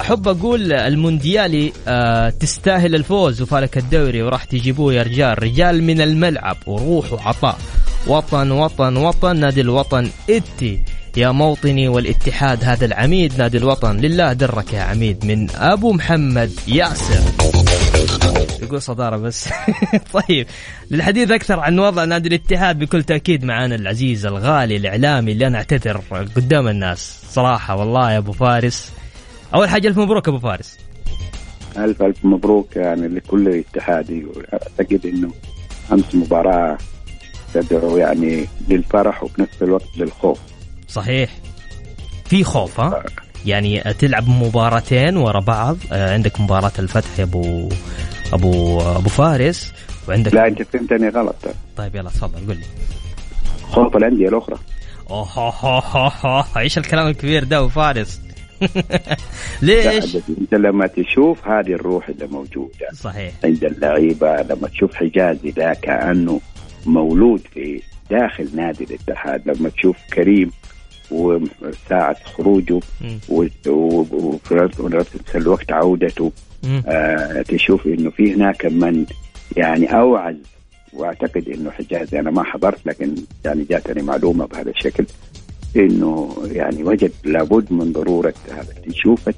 أحب 0.00 0.28
أقول 0.28 0.72
المونديالي 0.72 1.72
آه 1.88 2.30
تستاهل 2.30 2.94
الفوز 2.94 3.42
وفالك 3.42 3.78
الدوري 3.78 4.22
وراح 4.22 4.44
تجيبوه 4.44 4.94
يا 4.94 5.02
رجال. 5.02 5.42
رجال 5.42 5.82
من 5.82 6.00
الملعب 6.00 6.56
وروح 6.66 7.12
وعطاء. 7.12 7.58
وطن 8.06 8.50
وطن 8.50 8.96
وطن 8.96 9.36
نادي 9.36 9.60
الوطن 9.60 10.10
إتي. 10.30 10.84
يا 11.16 11.30
موطني 11.30 11.88
والاتحاد 11.88 12.64
هذا 12.64 12.84
العميد 12.84 13.38
نادي 13.38 13.58
الوطن. 13.58 13.96
لله 13.96 14.32
درك 14.32 14.72
يا 14.72 14.80
عميد 14.80 15.26
من 15.26 15.50
أبو 15.50 15.92
محمد 15.92 16.52
ياسر. 16.68 17.22
يقول 18.62 18.82
صدارة 18.82 19.16
بس. 19.16 19.48
طيب 20.28 20.46
للحديث 20.90 21.30
أكثر 21.30 21.60
عن 21.60 21.78
وضع 21.78 22.04
نادي 22.04 22.28
الاتحاد 22.28 22.78
بكل 22.78 23.02
تأكيد 23.02 23.44
معنا 23.44 23.74
العزيز 23.74 24.26
الغالي 24.26 24.76
الإعلامي 24.76 25.32
اللي 25.32 25.46
أنا 25.46 25.58
أعتذر 25.58 26.00
قدام 26.36 26.68
الناس. 26.68 27.22
صراحة 27.30 27.76
والله 27.76 28.12
يا 28.12 28.18
أبو 28.18 28.32
فارس. 28.32 28.92
أول 29.54 29.68
حاجة 29.68 29.88
ألف 29.88 29.98
مبروك 29.98 30.28
أبو 30.28 30.38
فارس. 30.38 30.78
ألف 31.76 32.02
ألف 32.02 32.24
مبروك 32.24 32.76
يعني 32.76 33.08
لكل 33.08 33.48
اتحادي 33.48 34.26
أعتقد 34.52 35.06
إنه 35.06 35.30
أمس 35.92 36.14
مباراة 36.14 36.78
تدعو 37.54 37.96
يعني 37.96 38.46
للفرح 38.68 39.22
وفي 39.22 39.42
نفس 39.42 39.62
الوقت 39.62 39.88
للخوف. 39.96 40.38
صحيح. 40.92 41.30
في 42.24 42.44
خوف 42.44 42.80
ها؟ 42.80 43.02
يعني 43.46 43.80
تلعب 43.98 44.28
مباراتين 44.28 45.16
ورا 45.16 45.40
بعض. 45.40 45.76
آه، 45.92 46.12
عندك 46.12 46.40
مباراة 46.40 46.72
الفتح 46.78 47.18
يا 47.18 47.24
أبو 47.24 47.68
أبو 48.32 48.80
أبو 48.80 49.08
فارس 49.08 49.72
وعندك 50.08 50.34
لا 50.34 50.46
أنت 50.46 50.62
فهمتني 50.62 51.08
غلط. 51.08 51.36
طيب 51.76 51.96
يلا 51.96 52.10
تفضل 52.10 52.46
قول 52.46 52.56
لي. 52.56 52.64
خوف 53.62 53.96
الأندية 53.96 54.28
الأخرى. 54.28 54.56
اوه 55.10 55.28
هو. 55.28 56.44
إيش 56.56 56.78
الكلام 56.78 57.06
الكبير 57.06 57.44
ده 57.44 57.58
أبو 57.58 57.68
فارس؟ 57.68 58.20
ليش؟ 59.62 60.16
أنت 60.40 60.54
لما 60.54 60.86
تشوف 60.86 61.48
هذه 61.48 61.72
الروح 61.72 62.08
اللي 62.08 62.26
موجودة 62.26 62.88
صحيح. 62.94 63.32
عند 63.44 63.64
اللعيبة 63.64 64.36
لما 64.42 64.68
تشوف 64.68 64.94
حجازي 64.94 65.50
ده 65.50 65.72
كأنه 65.82 66.40
مولود 66.86 67.40
في 67.54 67.82
داخل 68.10 68.48
نادي 68.54 68.84
الاتحاد 68.84 69.42
لما 69.48 69.68
تشوف 69.68 69.96
كريم 70.14 70.50
وساعة 71.12 72.16
خروجه 72.24 72.80
وفي 73.28 74.68
نفس 74.80 75.36
الوقت 75.36 75.72
عودته. 75.72 76.32
آه 76.86 77.42
تشوف 77.42 77.86
إنه 77.86 78.10
في 78.10 78.34
هناك 78.34 78.66
من 78.66 79.06
يعني 79.56 79.98
أوعز 79.98 80.36
وأعتقد 80.92 81.48
إنه 81.48 81.70
حجازي 81.70 82.20
أنا 82.20 82.30
ما 82.30 82.42
حضرت 82.42 82.86
لكن 82.86 83.14
يعني 83.44 83.64
جاتني 83.70 84.02
معلومة 84.02 84.46
بهذا 84.46 84.70
الشكل 84.70 85.04
إنه 85.76 86.36
يعني 86.52 86.84
وجد 86.84 87.12
لابد 87.24 87.72
من 87.72 87.92
ضرورة 87.92 88.34
هذا. 88.50 88.72
تشوف 88.86 89.30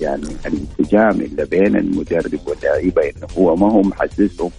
يعني 0.00 0.22
الانسجام 0.46 1.20
اللي 1.20 1.44
بين 1.44 1.76
المدرب 1.76 2.40
واللاعيبه 2.46 3.02
إنه 3.02 3.26
هو 3.38 3.56
ما 3.56 3.72
هو 3.72 3.82
محسسهم 3.82 4.50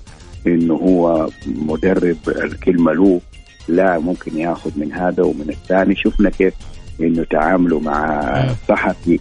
إنه 0.47 0.73
هو 0.73 1.29
مدرب 1.45 2.17
الكلمة 2.27 2.93
له 2.93 3.21
لا 3.69 3.99
ممكن 3.99 4.37
ياخذ 4.37 4.71
من 4.75 4.93
هذا 4.93 5.23
ومن 5.23 5.49
الثاني. 5.49 5.95
شفنا 5.95 6.29
كيف 6.29 6.53
إنه 7.01 7.23
تعاملوا 7.23 7.81
مع. 7.81 8.19
الصحفي 8.51 9.19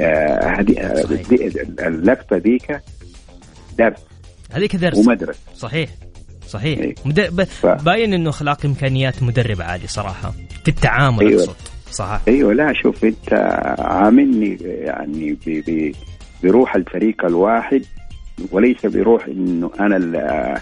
آه، 0.00 0.44
هذه 0.60 0.78
آه، 0.80 1.02
صحيح. 1.02 1.28
دي- 1.28 1.62
اللقطة 1.86 2.36
ذيك 2.36 2.80
درس. 3.78 3.98
هذيك 4.52 4.76
درس. 4.76 4.98
ومدرسة. 4.98 5.38
صحيح. 5.56 5.90
صحيح. 6.48 6.78
إيه. 6.78 6.94
مد... 7.04 7.20
ب... 7.36 7.42
ف- 7.44 7.66
باين 7.66 8.14
إنه 8.14 8.30
أخلاق 8.30 8.66
إمكانيات 8.66 9.22
مدرب 9.22 9.62
عالي 9.62 9.86
صراحة. 9.86 10.32
في 10.64 10.68
التعامل 10.68 11.26
أيوة. 11.26 11.42
أقصد. 11.42 11.54
صح 11.90 12.20
أيوه 12.28 12.52
لا 12.54 12.72
شوف 12.82 13.04
أنت 13.04 13.32
عاملني 13.78 14.58
يعني 14.60 15.32
ب- 15.46 15.62
ب- 15.70 15.92
بروح 16.42 16.74
الفريق 16.76 17.24
الواحد 17.24 17.82
وليس 18.52 18.86
بروح 18.86 19.26
إنه 19.26 19.70
أنا 19.80 19.96
ال- 19.96 20.60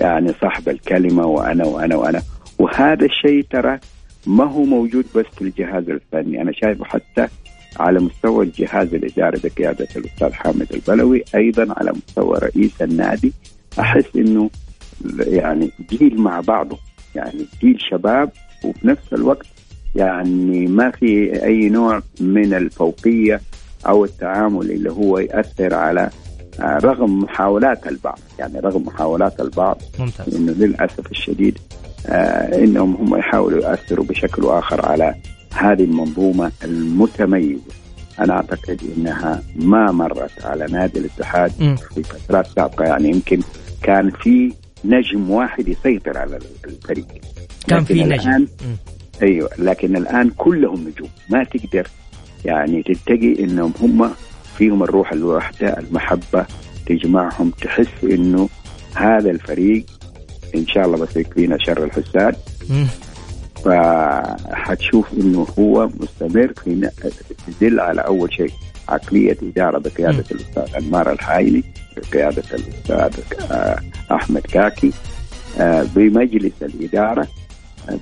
يعني 0.00 0.32
صاحب 0.40 0.68
الكلمة 0.68 1.26
وأنا 1.26 1.64
وأنا 1.64 1.96
وأنا. 1.96 2.22
وهذا 2.58 3.04
الشيء 3.04 3.46
ترى 3.50 3.78
ما 4.26 4.44
هو 4.44 4.64
موجود 4.64 5.04
بس 5.14 5.24
في 5.36 5.42
الجهاز 5.42 5.90
الفني. 5.90 6.42
أنا 6.42 6.52
شايفه 6.52 6.84
حتى 6.84 7.28
على 7.80 8.00
مستوى 8.00 8.44
الجهاز 8.44 8.94
الإداري 8.94 9.40
بقيادة 9.44 9.88
الأستاذ 9.96 10.32
حامد 10.32 10.66
البلوي 10.72 11.24
أيضا 11.34 11.74
على 11.76 11.92
مستوى 11.92 12.38
رئيس 12.38 12.82
النادي. 12.82 13.32
أحس 13.80 14.16
إنه 14.16 14.50
يعني 15.18 15.70
جيل 15.90 16.20
مع 16.20 16.40
بعضه 16.40 16.78
يعني 17.14 17.46
جيل 17.60 17.80
شباب 17.90 18.30
وفي 18.64 18.88
نفس 18.88 19.12
الوقت 19.12 19.46
يعني 19.94 20.66
ما 20.66 20.90
في 20.90 21.44
أي 21.44 21.68
نوع 21.68 22.02
من 22.20 22.54
الفوقية 22.54 23.40
أو 23.86 24.04
التعامل 24.04 24.70
اللي 24.70 24.90
هو 24.92 25.18
ياثر 25.18 25.74
على 25.74 26.10
رغم 26.60 27.18
محاولات 27.18 27.86
البعض. 27.86 28.18
يعني 28.38 28.60
رغم 28.60 28.82
محاولات 28.82 29.40
البعض 29.40 29.82
ممتاز. 29.98 30.34
إنه 30.34 30.52
للأسف 30.52 31.10
الشديد 31.10 31.58
آه 32.06 32.64
إنهم 32.64 32.94
هم 32.94 33.18
يحاولوا 33.18 33.60
ياثروا 33.62 34.04
بشكل 34.04 34.46
آخر 34.46 34.86
على 34.86 35.14
هذه 35.54 35.84
المنظومة 35.84 36.52
المتميزة. 36.64 37.60
أنا 38.20 38.32
أعتقد 38.32 38.80
إنها 38.96 39.42
ما 39.56 39.92
مرت 39.92 40.44
على 40.44 40.66
نادي 40.66 40.98
الاتحاد 40.98 41.52
مم. 41.60 41.76
في 41.76 42.02
فترات 42.02 42.46
سابقة. 42.46 42.84
يعني 42.84 43.08
يمكن 43.10 43.40
كان 43.82 44.10
في 44.10 44.52
نجم 44.84 45.30
واحد 45.30 45.68
يسيطر 45.68 46.18
على 46.18 46.38
الفريق. 46.64 47.06
كان 47.68 47.84
في 47.84 48.04
نجم. 48.04 48.46
أيوه 49.22 49.50
لكن 49.58 49.96
الآن 49.96 50.30
كلهم 50.30 50.88
نجوم. 50.88 51.08
ما 51.30 51.44
تقدر 51.44 51.88
يعني 52.44 52.82
تلتقي 52.82 53.44
إنهم 53.44 53.72
هم 53.80 54.10
فيهم 54.58 54.82
الروح 54.82 55.12
الوحدة 55.12 55.78
المحبة 55.78 56.46
تجمعهم 56.86 57.50
تحس 57.50 58.04
إنه 58.04 58.48
هذا 58.94 59.30
الفريق 59.30 59.84
إن 60.54 60.66
شاء 60.66 60.86
الله 60.86 60.96
بس 60.96 61.16
يكفينا 61.16 61.58
شر 61.58 61.84
الحساد. 61.84 62.36
فحتشوف 63.64 65.06
إنه 65.12 65.46
هو 65.58 65.88
مستمر 66.00 66.52
في 66.64 66.90
تدل 67.60 67.80
على 67.80 68.00
أول 68.00 68.32
شيء 68.32 68.50
عقلية 68.88 69.36
إدارة 69.42 69.78
بقيادة 69.78 70.24
الأستاذ 70.30 70.74
أنمار 70.84 71.12
الحايلي 71.12 71.64
بقيادة 71.96 72.42
الأستاذ 72.54 73.22
آه، 73.50 73.78
أحمد 74.12 74.40
كاكي 74.40 74.92
آه، 75.58 75.86
بمجلس 75.94 76.52
الإدارة. 76.62 77.28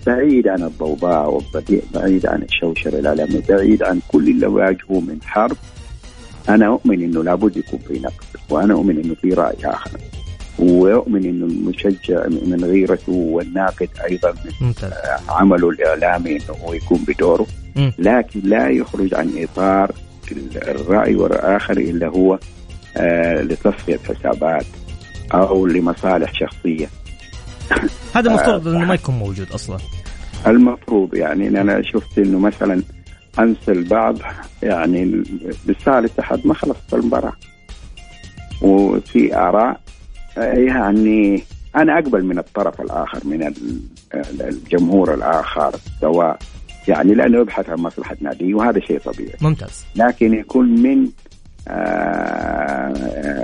بعيد 0.06 0.48
عن 0.48 0.62
الضوضاء 0.62 1.34
وبعيد 1.34 2.26
عن 2.26 2.42
الشوشرة 2.42 2.98
الاعلاميه 2.98 3.42
بعيد 3.48 3.82
عن 3.82 4.00
كل 4.08 4.28
اللي 4.28 4.46
واجهه 4.46 5.00
من 5.00 5.18
حرب. 5.24 5.56
أنا 6.48 6.66
أؤمن 6.66 7.02
إنه 7.02 7.24
لابد 7.24 7.56
يكون 7.56 7.80
في 7.88 7.98
نقد 7.98 8.24
وأنا 8.50 8.74
أؤمن 8.74 9.00
إنه 9.04 9.14
في 9.14 9.34
رأي 9.34 9.56
آخر. 9.64 9.90
ويؤمن 10.58 11.24
إنه 11.24 11.44
المشجع 11.46 12.26
من 12.28 12.64
غيرته 12.64 13.12
والناقد 13.12 13.88
أيضا 14.10 14.32
من 14.32 14.72
عمله 15.28 15.70
الاعلامي 15.70 16.30
إنه 16.30 16.56
هو 16.64 16.72
يكون 16.72 16.98
بدوره. 17.08 17.46
لكن 17.98 18.40
لا 18.44 18.68
يخرج 18.68 19.14
عن 19.14 19.32
إطار 19.36 19.92
الرأي 20.56 21.14
والآخر 21.16 21.76
إلا 21.76 22.08
هو 22.08 22.38
آه 22.96 23.42
لتصفية 23.42 23.98
حسابات 24.08 24.66
أو 25.34 25.66
لمصالح 25.66 26.32
شخصية. 26.34 26.88
هذا 28.14 28.30
المفروض 28.30 28.68
آه، 28.68 28.70
إنه 28.70 28.84
ما 28.84 28.94
يكون 28.94 29.14
موجود 29.14 29.52
أصلا. 29.52 29.78
المفروض 30.46 31.14
يعني 31.14 31.48
إن 31.48 31.56
أنا 31.56 31.82
شفت 31.82 32.18
إنه 32.18 32.38
مثلا 32.38 32.82
امس 33.38 33.68
البعض 33.68 34.18
يعني 34.62 35.04
لسه 35.66 35.98
الاتحاد 35.98 36.46
ما 36.46 36.54
خلصت 36.54 36.94
المباراة. 36.94 37.32
وفي 38.62 39.36
آراء 39.36 39.80
يعني 40.36 41.42
أنا 41.76 41.94
أقبل 41.98 42.24
من 42.24 42.38
الطرف 42.38 42.80
الآخر 42.80 43.20
من 43.24 43.42
ال- 43.46 43.80
الجمهور 44.40 45.14
الآخر 45.14 45.74
سواء 46.00 46.38
يعني 46.88 47.14
لأنه 47.14 47.38
يبحث 47.38 47.70
عن 47.70 47.78
مصلحة 47.78 48.16
ناديه 48.20 48.54
وهذا 48.54 48.80
شيء 48.80 48.98
طبيعي. 48.98 49.32
ممتاز. 49.40 49.84
لكن 49.96 50.34
يكون 50.34 50.68
من 50.82 51.08
آه، 51.68 52.92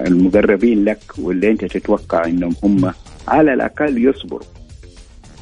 المقربين 0.07 0.85
لك 0.85 0.99
واللي 1.19 1.51
أنت 1.51 1.65
تتوقع 1.65 2.25
إنهم 2.25 2.55
هم 2.65 2.93
على 3.29 3.55
الأقل 3.55 4.05
يصبروا 4.09 4.47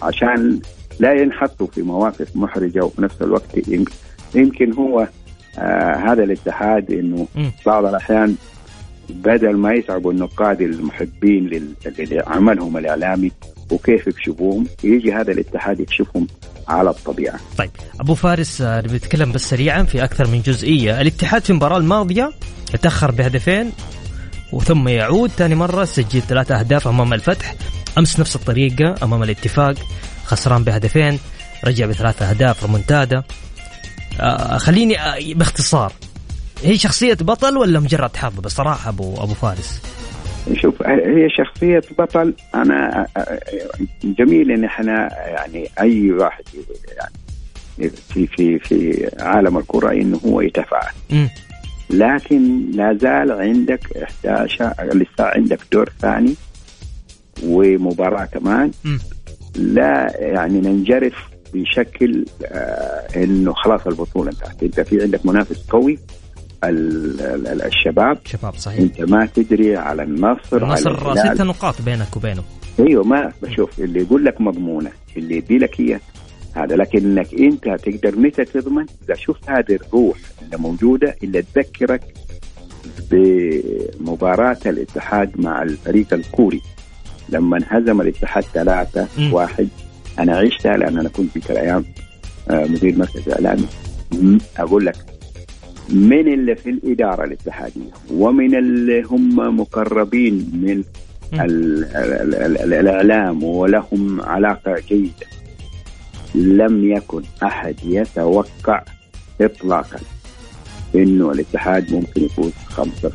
عشان 0.03 0.61
لا 1.01 1.13
ينحطوا 1.15 1.67
في 1.67 1.83
مواقف 1.83 2.37
محرجة 2.37 2.85
وفي 2.85 3.03
نفس 3.03 3.23
الوقت 3.23 3.59
يمكن 4.35 4.73
هو 4.73 5.09
آه 5.59 5.95
هذا 5.95 6.25
الاتحاد 6.25 6.93
إنه. 6.93 7.27
بعض 7.67 7.85
الأحيان 7.85 8.37
بدل 9.11 9.57
ما 9.57 9.73
يتعبوا 9.73 10.13
النقاد 10.13 10.61
المحبين 10.61 11.75
لعملهم 11.99 12.77
الإعلامي 12.77 13.33
وكيف 13.71 14.07
يكشفوهم 14.07 14.67
يجي 14.85 15.13
هذا 15.13 15.33
الاتحاد 15.33 15.81
يكشفهم 15.81 16.27
على 16.69 16.91
الطبيعة. 16.91 17.41
طيب 17.59 17.71
أبو 18.01 18.15
فارس 18.15 18.61
آه، 18.61 18.81
بنتكلم 18.81 19.33
بس 19.33 19.51
سريعا 19.51 19.83
في 19.83 20.05
أكثر 20.05 20.29
من 20.29 20.41
جزئية. 20.41 21.01
الاتحاد 21.01 21.43
في 21.43 21.51
المباراة 21.51 21.79
الماضية 21.79 22.31
تأخر 22.83 23.11
بهدفين 23.11 23.73
وثم 24.53 24.89
يعود 24.89 25.31
ثاني 25.31 25.55
مرة 25.55 25.85
سجل 25.85 26.23
ثلاثة 26.23 26.61
أهداف 26.61 26.89
أمام 26.89 27.15
الفتح. 27.15 27.55
أمس 27.99 28.21
نفس 28.21 28.37
الطريقة 28.37 28.95
أمام 29.03 29.23
الاتفاق 29.23 29.75
خسران 30.25 30.65
بهدفين 30.65 31.19
رجع 31.65 31.87
بثلاثة 31.87 32.31
أهداف 32.31 32.65
ريمونتادا. 32.65 33.23
خليني 34.59 35.01
آه 35.01 35.35
باختصار. 35.35 35.93
هي 36.63 36.79
شخصية 36.79 37.15
بطل 37.21 37.57
ولا 37.57 37.81
مجرد 37.81 38.17
حظ 38.17 38.41
بصراحة 38.41 38.89
أبو 38.91 39.15
أبو 39.15 39.35
فارس. 39.35 39.83
شوف 40.55 40.83
هي 40.87 41.29
شخصية 41.31 41.83
بطل. 41.99 42.35
أنا 42.55 43.07
جميل 44.05 44.51
إن 44.51 44.65
إحنا 44.65 45.09
يعني 45.27 45.69
أي 45.81 46.13
واحد 46.13 46.45
يعني 46.97 47.91
في 48.09 48.27
في 48.27 48.59
في 48.59 49.11
عالم 49.21 49.59
الكرة 49.59 49.93
إنه 49.93 50.21
هو 50.27 50.41
يتفاعل. 50.41 50.93
لكن 51.91 52.71
لا 52.71 52.99
زال 53.01 53.33
عندك 53.33 53.97
11 54.25 54.75
لسه 54.95 55.25
عندك 55.25 55.61
دور 55.73 55.91
ثاني 56.01 56.35
ومباراة 57.45 58.25
كمان. 58.25 58.71
لا 59.55 60.17
يعني 60.19 60.61
ننجرف 60.61 61.30
بشكل 61.55 62.25
آه، 62.45 63.07
إنه 63.17 63.53
خلاص 63.53 63.87
البطولة 63.87 64.31
انتهت. 64.31 64.63
أنت 64.63 64.81
في 64.81 65.03
عندك 65.03 65.27
منافس 65.27 65.71
قوي 65.71 65.99
الشباب. 66.65 68.19
شباب 68.25 68.55
صحيح. 68.55 68.81
أنت 68.81 69.01
ما 69.01 69.27
تدري 69.27 69.77
على 69.77 70.03
النصر 70.03 70.57
النصر 70.57 71.15
ست 71.17 71.43
نقاط 71.43 71.83
بينك 71.83 72.17
وبينه. 72.17 72.43
أيوه 72.81 73.05
ما 73.05 73.33
بشوف. 73.43 73.81
اللي 73.81 74.01
يقول 74.01 74.25
لك 74.25 74.41
مضمونة 74.41 74.91
اللي 75.17 75.37
يدي 75.37 75.59
لك 75.59 75.81
إياه. 75.81 76.01
هذا 76.55 76.77
لكنك 76.77 77.35
أنت 77.35 77.65
تقدر 77.65 78.17
متى 78.17 78.45
تضمن؟ 78.45 78.87
إذا 79.05 79.15
شفت 79.15 79.51
هذه 79.51 79.79
الروح 79.87 80.17
اللي 80.43 80.57
موجودة 80.57 81.17
اللي 81.23 81.43
تذكرك 81.43 82.03
بمباراة 83.11 84.59
الاتحاد 84.67 85.41
مع 85.41 85.63
الفريق 85.63 86.15
الكوري. 86.15 86.61
لما 87.29 87.57
انهزم 87.57 88.01
الاتحاد 88.01 88.45
3 88.55 89.07
1 89.33 89.69
أنا 90.19 90.37
عشتها 90.37 90.77
لأن 90.77 90.99
أنا 90.99 91.09
كنت 91.09 91.39
في 91.39 91.51
الأيام 91.51 91.85
آه، 92.51 92.65
مدير 92.65 92.99
مركز 92.99 93.29
إعلامي 93.29 93.67
أقول 94.59 94.87
لك 94.87 94.97
من 95.89 96.33
اللي 96.33 96.57
في 96.57 96.71
الإدارة 96.71 97.25
الاتحادية 97.25 97.91
ومن 98.13 98.55
اللي 98.55 99.03
هم 99.03 99.61
مقربين 99.61 100.51
من 100.53 100.85
مم. 101.33 101.41
ال 101.41 101.85
ال 101.85 102.35
ال 102.35 102.59
ال 102.59 102.75
الإعلام 102.75 103.45
ولهم 103.45 104.21
علاقة 104.21 104.75
جيدة 104.89 105.27
لم 106.35 106.91
يكن 106.93 107.23
أحد 107.43 107.75
يتوقع 107.85 108.83
اطلاقا 109.41 109.99
إنه 110.95 111.33
الاتحاد 111.33 111.93
ممكن 111.93 112.25
يفوز 112.25 112.53
5 112.69 113.11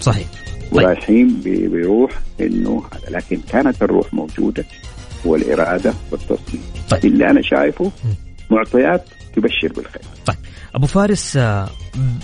صحيح 0.00 0.26
طيب. 0.72 0.82
ورايحين 0.84 1.40
بروح 1.44 2.10
إنه 2.40 2.82
لكن 3.10 3.40
كانت 3.52 3.82
الروح 3.82 4.14
موجودة 4.14 4.64
والإرادة 5.24 5.94
والتصميم 6.10 6.62
طيب. 6.90 7.04
اللي 7.04 7.30
أنا 7.30 7.42
شايفه 7.42 7.90
معطيات 8.50 9.04
تبشر 9.36 9.68
بالخير. 9.68 10.02
طيب. 10.26 10.36
أبو 10.74 10.86
فارس 10.86 11.36
آه، 11.36 11.68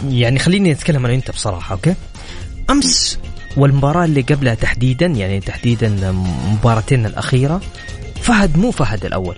يعني 0.09 0.39
خليني 0.39 0.73
أتكلم 0.73 1.05
أنا 1.05 1.15
وأنت 1.15 1.31
بصراحة 1.31 1.75
أوكي؟ 1.75 1.95
أمس 2.71 3.19
والمباراة 3.57 4.05
اللي 4.05 4.21
قبلها 4.21 4.55
تحديدا 4.55 5.07
يعني 5.07 5.41
تحديدا 5.41 6.13
مباراتين 6.53 7.07
الأخيرة 7.07 7.61
فهد 8.21 8.59
مو 8.59 8.71
فهد 8.71 9.05
الأول 9.05 9.37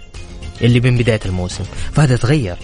اللي 0.62 0.80
من 0.80 0.96
بداية 0.96 1.20
الموسم. 1.26 1.64
فهد 1.92 2.18
تغير. 2.18 2.56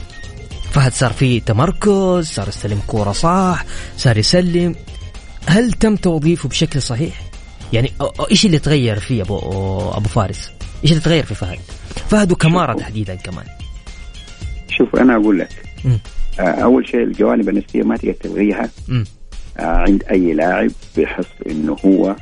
فهد 0.71 0.93
صار 0.93 1.13
فيه 1.13 1.41
تمركز 1.41 2.27
صار 2.27 2.49
يستلم 2.49 2.81
كورة 2.87 3.13
صح 3.13 3.65
صار 3.97 4.17
يسلم. 4.17 4.75
هل 5.47 5.73
تم 5.73 5.97
توظيفه 5.97 6.49
بشكل 6.49 6.83
صحيح؟ 6.83 7.23
يعني 7.73 7.93
إيش 8.31 8.47
اللي 8.47 8.59
تغير 8.59 9.01
فيه 9.01 9.23
ابو 9.23 9.39
أبو 9.91 10.09
فارس؟ 10.09 10.51
إيش 10.85 10.91
اللي 10.93 11.03
تغير 11.03 11.25
في 11.25 11.35
فهد؟ 11.35 11.59
فهد 12.09 12.33
وكمارة 12.33 12.73
تحديدا 12.73 13.15
كمان. 13.15 13.45
شوف 14.69 14.97
أنا 14.97 15.17
أقول 15.17 15.39
لك. 15.39 15.63
مم. 15.85 15.99
آه، 16.41 16.43
أول 16.43 16.89
شيء 16.89 17.03
الجوانب 17.03 17.49
النفسيه 17.49 17.83
ما 17.83 17.97
تقدر 17.97 18.13
تلغيها. 18.13 18.69
آه، 19.59 19.63
عند 19.63 20.03
أي 20.11 20.33
لاعب 20.35 20.71
بحس 20.99 21.27
إنه 21.51 21.77
هو 21.85 22.17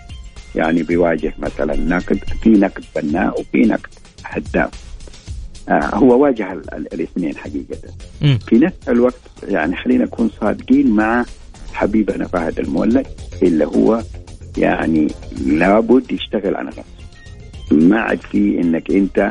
يعني 0.54 0.82
بيواجه 0.82 1.34
مثلا 1.38 1.76
نقد 1.76 2.18
في 2.42 2.48
نقد 2.50 2.84
بناء 2.96 3.40
وفي 3.40 3.58
نقد 3.58 3.90
هدام 4.24 4.68
آه، 5.68 5.90
هو 5.94 6.22
واجه 6.22 6.52
ال- 6.52 6.74
ال- 6.74 6.94
الاثنين 6.94 7.36
حقيقة. 7.36 7.76
مم. 8.22 8.38
في 8.48 8.58
نفس 8.58 8.88
الوقت 8.88 9.20
يعني 9.48 9.76
خلينا 9.76 10.04
نكون 10.04 10.30
صادقين 10.40 10.90
مع 10.90 11.24
حبيبنا 11.72 12.26
فهد 12.26 12.58
المولد 12.58 13.06
اللي 13.42 13.64
هو 13.66 14.02
يعني 14.58 15.08
لابد 15.46 16.12
يشتغل 16.12 16.54
على 16.56 16.68
نفسه. 16.68 16.82
ما 17.70 18.00
عاد 18.00 18.20
في 18.20 18.60
إنك 18.60 18.90
أنت 18.90 19.30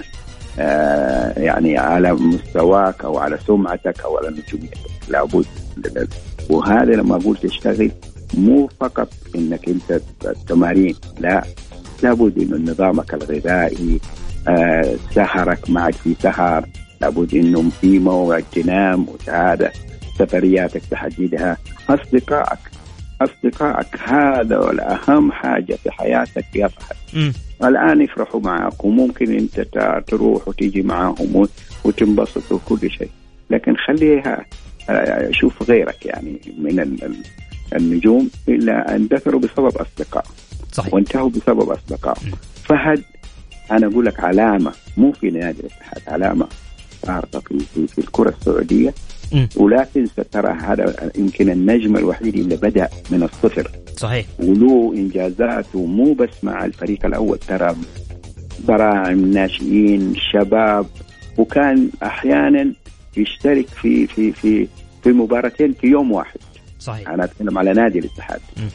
آه 0.59 1.39
يعني 1.39 1.77
على 1.77 2.13
مستواك 2.13 3.03
أو 3.05 3.17
على 3.17 3.37
سمعتك 3.47 4.01
أو 4.01 4.17
على 4.17 4.27
نجوميتك. 4.29 4.77
لابد 5.09 5.45
وهذا 6.49 6.91
لما 6.91 7.15
أقول 7.15 7.37
تشتغل 7.37 7.91
مو 8.33 8.69
فقط 8.79 9.09
إنك 9.35 9.69
أنت 9.69 10.01
التمارين 10.25 10.95
لا. 11.19 11.43
لابد 12.03 12.37
إنه 12.39 12.71
نظامك 12.71 13.13
الغذائي 13.13 13.99
آه 14.47 14.95
سهرك 15.15 15.69
معك 15.69 15.93
في 15.93 16.15
سهر. 16.21 16.65
لابد 17.01 17.35
إنه 17.35 17.69
في 17.81 17.99
موعد 17.99 18.43
تنام 18.55 19.05
وهذا 19.27 19.71
سفرياتك 20.19 20.81
تحددها. 20.91 21.57
أصدقائك 21.89 22.59
أصدقائك 23.23 23.87
هذا 24.07 24.57
اهم 25.07 25.31
حاجة 25.31 25.73
في 25.83 25.91
حياتك 25.91 26.45
يا 26.55 26.67
فهد. 26.67 27.33
الآن 27.63 28.01
يفرحوا 28.01 28.39
معك 28.41 28.85
وممكن 28.85 29.31
أنت 29.37 29.67
تروح 30.07 30.47
وتيجي 30.47 30.81
معهم 30.81 31.35
و- 31.35 31.47
وتنبسط 31.83 32.51
وكل 32.51 32.91
شيء. 32.91 33.09
لكن 33.49 33.75
خليها 33.75 34.45
آه، 34.89 35.31
شوف 35.31 35.69
غيرك 35.69 36.05
يعني 36.05 36.41
من 36.57 36.79
ال- 36.79 37.03
ال- 37.03 37.23
النجوم 37.75 38.29
إلا 38.49 38.95
اندثروا 38.95 39.39
بسبب 39.39 39.77
أصدقاء. 39.77 40.25
صحيح. 40.71 40.93
وانتهوا 40.93 41.29
بسبب 41.29 41.69
أصدقاء. 41.69 42.17
فهد 42.63 43.03
أنا 43.71 43.87
أقول 43.87 44.05
لك 44.05 44.19
علامة 44.19 44.71
مو 44.97 45.11
في 45.11 45.29
نادي 45.31 45.59
الاتحاد 45.59 46.01
علامة 46.07 46.47
في, 47.39 47.59
في, 47.59 47.87
في 47.87 47.99
الكرة 47.99 48.29
السعودية. 48.39 48.93
ولا 49.55 49.87
تنسى 49.93 50.23
ترى 50.31 50.51
هذا 50.51 51.11
يمكن 51.15 51.49
النجم 51.49 51.97
الوحيد 51.97 52.35
اللي 52.35 52.55
بدأ 52.55 52.89
من 53.11 53.23
الصفر. 53.23 53.71
صحيح. 53.97 54.25
وله 54.39 54.93
انجازات 54.95 55.65
ومو 55.73 56.13
بس 56.13 56.29
مع 56.43 56.65
الفريق 56.65 57.05
الأول 57.05 57.37
ترى 57.37 57.75
براعم 58.67 59.31
ناشئين 59.31 60.13
شباب 60.31 60.85
وكان 61.37 61.89
أحيانا 62.03 62.73
يشترك 63.17 63.67
في 63.67 64.07
في 64.07 64.31
في 64.31 64.67
في 65.03 65.09
مباراتين 65.09 65.73
في 65.73 65.87
يوم 65.87 66.11
واحد. 66.11 66.39
صحيح. 66.79 67.09
أنا 67.09 67.23
أتكلم 67.23 67.57
على 67.57 67.73
نادي 67.73 67.99
الاتحاد. 67.99 68.39
مم. 68.57 68.69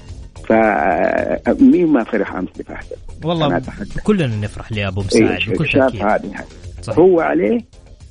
فمين 0.49 1.87
ما 1.87 2.05
فرح 2.05 2.35
أمس 2.35 2.49
أنا 2.71 2.79
والله. 3.25 3.63
كلنا 4.05 4.27
نفرح 4.27 4.73
لأبو 4.73 5.01
مساعد 5.01 5.41
إيه، 5.41 5.55
بكل 5.55 5.69
شاف 5.69 5.93
تأكيد. 5.93 6.03
هذه. 6.03 6.45
هو 6.89 7.21
عليه 7.21 7.59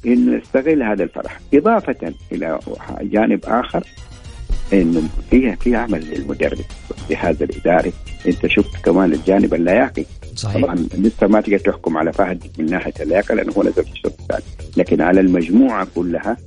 انه 0.06 0.38
يستغل 0.38 0.84
هذا 0.84 1.04
الفرح. 1.04 1.40
إضافة 1.54 2.14
إلى 2.32 2.60
جانب 3.02 3.40
آخر 3.46 3.84
انه 4.74 5.02
فيها 5.30 5.56
في 5.56 5.76
عمل 5.76 6.06
للمدرب 6.10 6.58
والجهاز 6.90 7.44
الاداري 7.44 7.94
انت 8.28 8.48
شفت 8.48 8.86
كمان 8.86 9.14
الجانب 9.14 9.54
اللياقي. 9.54 10.06
صحيح. 10.36 10.62
طبعا 10.62 10.76
لسه 10.98 11.28
ما 11.28 11.42
تقدر 11.42 11.58
تحكم 11.58 11.98
على 11.98 12.14
فهد 12.14 12.44
من 12.60 12.66
ناحية 12.66 12.94
اللياقة 13.00 13.36
لأنه 13.36 13.54
هو 13.54 13.64
نزل 13.64 13.84
في 13.86 13.92
الشوط 13.92 14.14
الثاني 14.20 14.44
لكن 14.78 15.02
على 15.02 15.20
المجموعة 15.20 15.88
كلها 15.96 16.38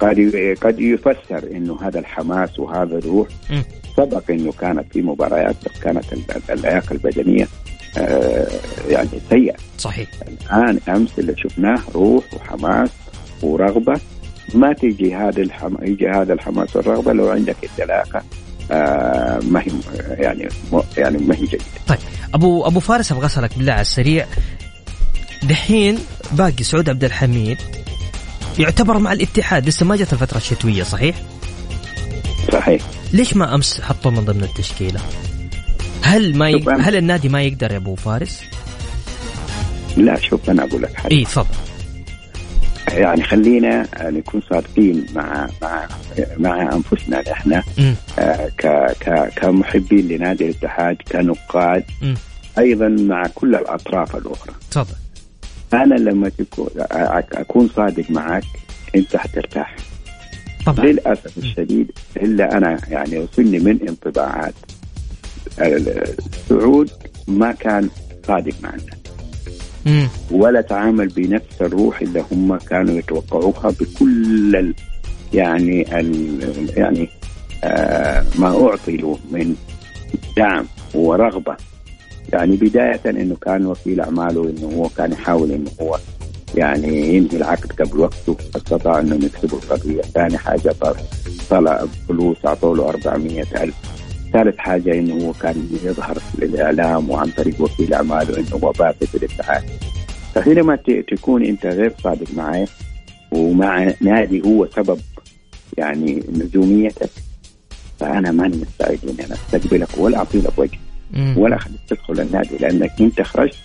قد 0.00 0.32
قد 0.60 0.80
يفسر 0.80 1.50
إنه 1.50 1.78
هذا 1.82 1.98
الحماس 1.98 2.58
وهذا 2.58 2.98
الروح. 2.98 3.28
سبق 3.96 4.30
إنه 4.30 4.52
كانت 4.52 4.92
في 4.92 5.02
مباريات 5.02 5.56
كانت 5.82 6.12
ال- 6.12 6.20
اللياقة 6.50 6.92
البدنية 6.92 7.48
يعني 8.88 9.08
سيئة. 9.30 9.56
صحيح. 9.78 10.08
الآن 10.28 10.80
أمس 10.88 11.10
اللي 11.18 11.34
شفناه 11.36 11.80
روح 11.94 12.24
وحماس 12.34 12.90
ورغبة. 13.42 14.00
ما 14.54 14.72
تيجي 14.72 15.14
هذا 15.14 15.42
الحم... 15.42 15.74
يجي 15.82 16.08
هذا 16.08 16.32
الحماس 16.32 16.76
والرغبة 16.76 17.12
لو 17.12 17.28
عندك 17.28 17.56
اللياقه 17.78 18.22
آه 18.70 19.40
ما 19.42 19.60
هي 19.60 19.72
يعني 20.22 20.48
يعني 20.96 21.18
ما 21.18 21.34
هي 21.34 21.46
جيدة. 21.46 21.64
طيب 21.86 21.98
أبو 22.34 22.66
أبو 22.66 22.80
فارس 22.80 23.12
أبغى 23.12 23.26
اسالك 23.26 23.58
بالله 23.58 23.72
على 23.72 23.80
السريع. 23.80 24.26
دحين 25.42 25.98
باقي 26.32 26.64
سعود 26.64 26.88
عبد 26.88 27.04
الحميد. 27.04 27.58
يعتبر 28.58 28.98
مع 28.98 29.12
الاتحاد 29.12 29.68
لسه 29.68 29.86
ما 29.86 29.96
جت 29.96 30.12
الفترة 30.12 30.36
الشتوية 30.36 30.82
صحيح؟ 30.82 31.16
صحيح. 32.52 32.82
ليش 33.12 33.36
ما 33.36 33.54
أمس 33.54 33.80
حطوه 33.80 34.12
من 34.12 34.24
ضمن 34.24 34.44
التشكيلة؟ 34.44 35.00
هل 36.04 36.36
ما 36.36 36.48
ي... 36.48 36.52
شوف 36.52 36.68
أنا- 36.68 36.80
هل 36.80 36.96
النادي 36.96 37.28
ما 37.28 37.42
يقدر 37.42 37.72
يا 37.72 37.76
أبو 37.76 37.94
فارس؟ 37.94 38.40
لا 39.96 40.20
شوف 40.20 40.50
أنا 40.50 40.64
أقول 40.64 40.82
لك 40.82 40.94
حاجة. 40.94 41.12
إي 41.12 41.24
تفضل. 41.24 41.46
يعني 42.92 43.22
خلينا 43.22 43.86
نكون 44.02 44.42
صادقين 44.50 45.06
مع 45.14 45.48
مع 45.62 45.88
مع 46.38 46.62
أنفسنا 46.72 47.32
إحنا. 47.32 47.62
آه، 48.18 48.48
ك 48.58 48.66
ك 49.00 49.32
كمحبين 49.36 50.08
لنادي 50.08 50.44
الاتحاد 50.50 50.96
كنقاد 51.12 51.84
مم. 52.02 52.14
أيضا 52.58 52.88
مع 52.88 53.26
كل 53.34 53.54
الأطراف 53.54 54.16
الأخرى. 54.16 54.52
تفضل. 54.70 54.94
أنا 55.74 55.94
لما 55.94 56.28
تكون 56.28 56.68
أكون 57.32 57.70
صادق 57.76 58.10
معك 58.10 58.44
أنت 58.94 59.16
حترتاح. 59.16 59.76
طبعا. 60.66 60.86
للأسف 60.86 61.38
الشديد 61.38 61.90
إلا 62.16 62.56
أنا 62.56 62.78
يعني 62.90 63.18
وصلني 63.18 63.58
من 63.58 63.88
انطباعات. 63.88 64.54
السعود 65.58 66.90
ما 67.28 67.52
كان 67.52 67.88
صادق 68.26 68.54
معنا. 68.62 68.82
مم. 69.86 70.08
ولا 70.30 70.60
تعامل 70.60 71.08
بنفس 71.08 71.60
الروح 71.60 72.00
اللي 72.02 72.24
هم 72.32 72.56
كانوا 72.56 72.94
يتوقعوها 72.98 73.70
بكل 73.80 74.56
ال 74.56 74.74
يعني 75.34 76.00
ال 76.00 76.70
يعني 76.76 77.08
آه 77.64 78.24
ما 78.38 78.68
أعطي 78.68 78.96
له 78.96 79.18
من 79.32 79.54
دعم 80.36 80.66
ورغبة. 80.94 81.56
يعني 82.32 82.56
بداية 82.56 83.00
إنه 83.06 83.36
كان 83.36 83.66
وكيل 83.66 84.00
أعماله 84.00 84.50
إنه 84.50 84.66
هو 84.76 84.88
كان 84.88 85.12
يحاول 85.12 85.52
إنه 85.52 85.70
هو 85.80 85.98
يعني 86.54 87.14
ينهي 87.16 87.36
العقد 87.36 87.72
قبل 87.72 88.00
وقته 88.00 88.36
استطاع 88.56 88.98
انهم 89.00 89.22
يكسبوا 89.22 89.58
القضية، 89.58 90.02
ثاني 90.02 90.38
حاجة 90.38 90.74
طل- 90.80 90.94
طلع 91.50 91.84
فلوس 92.08 92.36
اعطوا 92.46 92.76
له 92.76 92.88
400 92.88 93.42
ألف. 93.62 93.74
ثالث 94.34 94.58
حاجة 94.58 94.92
إنه 94.92 95.26
هو 95.26 95.32
كان 95.32 95.68
يظهر 95.84 96.18
في 96.18 96.44
الاعلام 96.44 97.10
وعن 97.10 97.30
طريق 97.30 97.60
وكيل 97.60 97.94
أعماله 97.94 98.38
إنه 98.38 98.60
هو 98.64 98.72
باسط 98.72 99.04
في 99.04 99.14
الاتحاد 99.14 99.62
فحينما 100.34 100.78
تكون 101.08 101.44
أنت 101.44 101.66
غير 101.66 101.92
صادق 102.02 102.26
معي 102.36 102.66
ومع 103.32 103.92
نادي 104.00 104.42
هو 104.46 104.66
سبب 104.76 105.00
يعني 105.78 106.22
نجوميتك 106.32 107.10
فأنا 108.00 108.30
ماني 108.30 108.56
مستعد 108.56 108.98
إني 109.04 109.26
أنا 109.26 109.34
أستقبلك 109.34 109.88
ولا 109.98 110.18
اعطي 110.18 110.38
لك 110.38 110.58
وجه. 110.58 110.78
ولا 111.36 111.56
أخليك 111.56 111.80
تدخل 111.88 112.20
النادي 112.20 112.56
لأنك 112.56 112.92
انت 113.00 113.22
خرجت 113.22 113.56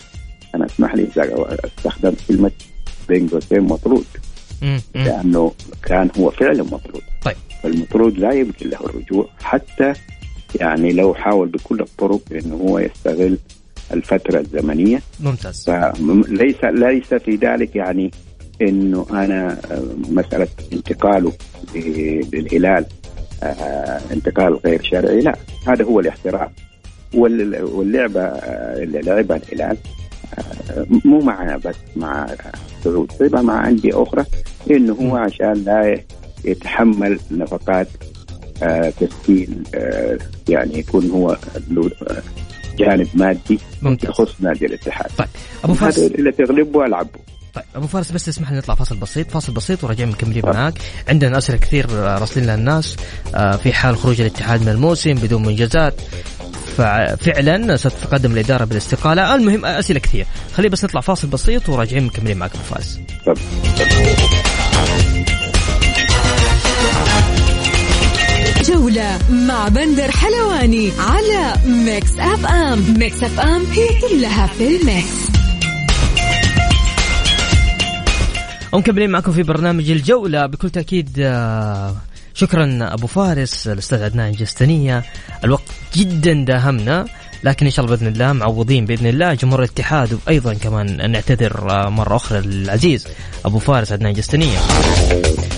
أنا 0.55 0.65
أسمح 0.65 0.95
لي 0.95 1.03
إذا 1.03 1.57
استخدمت 1.65 2.17
كلمة 2.27 2.51
بين 3.09 3.27
قوسين 3.27 3.61
مطرود. 3.61 4.05
لأنه 4.95 5.51
كان 5.83 6.09
هو 6.19 6.29
فعلا 6.29 6.63
مطرود 6.63 7.01
طيب. 7.21 7.35
فالمطرود 7.63 8.17
لا 8.17 8.31
يمكن 8.31 8.69
له 8.69 8.79
الرجوع 8.79 9.29
حتى 9.43 9.93
يعني 10.55 10.93
لو 10.93 11.13
حاول 11.13 11.47
بكل 11.47 11.79
الطرق 11.81 12.19
إنه 12.31 12.55
هو 12.55 12.79
يستغل 12.79 13.37
الفترة 13.93 14.39
الزمنية. 14.39 15.01
ممتاز. 15.19 15.69
فليس 15.69 16.63
ليس 16.63 17.13
في 17.13 17.35
ذلك 17.35 17.75
يعني 17.75 18.11
إنه 18.61 19.05
أنا 19.11 19.57
آه، 19.71 19.83
مسألة 20.09 20.47
انتقاله 20.73 21.31
للهلال 21.75 22.85
آه، 23.43 24.01
انتقال 24.13 24.53
غير 24.65 24.83
شرعي 24.83 25.19
لا. 25.21 25.35
هذا 25.67 25.83
هو 25.85 25.99
الاحتراف. 25.99 26.49
وال- 27.13 27.63
واللعبة 27.63 28.21
آه، 28.21 28.83
اللي 28.83 28.99
لعبها 29.01 29.37
الهلال 29.37 29.77
مو 31.05 31.19
مع 31.19 31.57
بس 31.65 31.75
مع 31.95 32.27
سعود 32.83 33.11
لعبها 33.21 33.41
مع 33.41 33.67
أندية 33.69 34.03
أخرى 34.03 34.25
إنه 34.71 34.93
هو 34.93 35.15
عشان 35.15 35.53
لا 35.53 35.99
يتحمل 36.45 37.19
نفقات 37.31 37.87
آه، 38.63 38.93
تسجيل 38.99 39.63
آه، 39.75 40.17
يعني 40.49 40.79
يكون 40.79 41.09
هو 41.09 41.37
له 41.69 41.91
آه، 42.09 42.21
جانب 42.77 43.07
مادي 43.13 43.59
ممتاز. 43.81 44.09
يخص 44.09 44.35
نادي 44.39 44.65
الاتحاد. 44.65 45.11
طيب 45.17 45.27
أبو 45.63 45.73
فارس. 45.73 45.99
اللي 45.99 46.31
تغلبه 46.31 46.85
ألعبه. 46.85 47.19
طيب 47.53 47.65
أبو 47.75 47.87
فارس 47.87 48.11
بس 48.11 48.25
تسمح 48.25 48.51
لي 48.51 48.57
نطلع 48.57 48.75
فاصل 48.75 48.97
بسيط. 48.97 49.31
فاصل 49.31 49.53
بسيط 49.53 49.83
وراجعين 49.83 50.09
مكملين 50.09 50.45
معاك 50.45 50.73
عندنا 51.07 51.37
أسئلة 51.37 51.57
كثير 51.57 51.91
راسلين 51.91 52.45
لها 52.45 52.55
الناس. 52.55 52.95
في 53.63 53.73
حال 53.73 53.97
خروج 53.97 54.21
الاتحاد 54.21 54.61
من 54.61 54.69
الموسم 54.69 55.13
بدون 55.13 55.45
منجزات 55.45 56.01
ففعلا 56.77 57.75
ستتقدم 57.77 58.31
الإدارة 58.31 58.65
بالاستقالة. 58.65 59.35
المهم 59.35 59.65
أسئلة 59.65 59.99
كثير. 59.99 60.25
خليه 60.53 60.69
بس 60.69 60.83
نطلع 60.83 61.01
فاصل 61.01 61.27
بسيط 61.27 61.69
وراجعين 61.69 62.03
مكملين 62.03 62.37
معاك 62.37 62.51
أبو 62.55 62.63
فارس. 62.63 62.99
طب 63.25 63.37
جولة 68.69 69.19
مع 69.31 69.67
بندر 69.67 70.11
حلواني 70.11 70.91
على 70.99 71.53
Mix 71.65 72.19
FM 72.19 72.93
Mix 72.97 73.23
F 73.23 73.39
M 73.39 73.65
هي 73.65 73.87
كلها 74.01 74.47
في 74.47 74.67
ال 74.67 74.80
mix. 74.80 75.29
ومكملين 78.73 79.09
معكم 79.09 79.31
في 79.31 79.43
برنامج 79.43 79.89
الجولة. 79.89 80.45
بكل 80.45 80.69
تأكيد 80.69 81.09
آه، 81.19 81.95
شكرا 82.33 82.79
أبو 82.81 83.07
فارس 83.07 83.67
الأستاذ 83.67 84.03
عدنان 84.03 84.31
جستنية. 84.31 85.03
الوقت 85.43 85.71
جدا 85.95 86.33
داهمنا. 86.33 87.05
لكن 87.43 87.65
إن 87.65 87.71
شاء 87.71 87.85
الله 87.85 87.97
بإذن 87.97 88.07
الله 88.07 88.33
معوضين 88.33 88.85
بإذن 88.85 89.07
الله. 89.07 89.33
جمهور 89.33 89.59
الاتحاد 89.59 90.13
وأيضا 90.13 90.53
كمان 90.53 91.11
نعتذر 91.11 91.71
آه، 91.71 91.89
مرة 91.89 92.15
أخرى 92.15 92.41
للعزيز 92.41 93.07
أبو 93.45 93.59
فارس 93.59 93.91
عدنان 93.91 94.13
جستنية. 94.13 94.57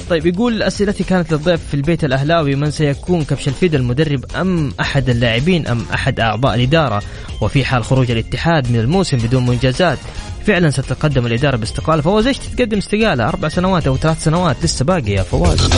طيب 0.09 0.25
يقول 0.25 0.63
أسئلتي 0.63 1.03
كانت 1.03 1.31
للضيف 1.31 1.59
في 1.67 1.73
البيت 1.73 2.03
الأهلاوي 2.03 2.55
من 2.55 2.71
سيكون 2.71 3.23
كبش 3.23 3.47
الفيد 3.47 3.75
المدرب 3.75 4.25
أم 4.35 4.73
أحد 4.79 5.09
اللاعبين 5.09 5.67
أم 5.67 5.85
أحد 5.93 6.19
أعضاء 6.19 6.55
الإدارة؟ 6.55 7.03
وفي 7.41 7.65
حال 7.65 7.83
خروج 7.83 8.11
الاتحاد 8.11 8.71
من 8.71 8.79
الموسم 8.79 9.17
بدون 9.17 9.45
منجزات 9.45 9.97
فعلا 10.45 10.69
ستتقدم 10.69 11.25
الإدارة 11.25 11.57
باستقالة 11.57 12.01
فواز. 12.01 12.27
إيش 12.27 12.37
تتقدم 12.37 12.77
استقالة؟ 12.77 13.27
أربع 13.27 13.47
سنوات 13.47 13.87
أو 13.87 13.97
ثلاث 13.97 14.23
سنوات 14.23 14.55
لسه 14.63 14.85
باقي 14.85 15.11
يا 15.11 15.23
فواز. 15.23 15.69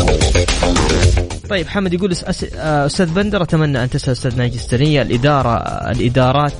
طيب 1.54 1.68
حمد 1.68 1.94
يقول 1.94 2.14
آه، 2.56 2.86
أستاذ 2.86 3.14
بندر 3.14 3.44
أتمنى 3.44 3.84
أن 3.84 3.90
تسأل 3.90 4.12
أستاذ 4.12 4.38
ناجي 4.38 4.56
السرية 4.56 5.02
الإدارة 5.02 5.58
الإدارات 5.92 6.54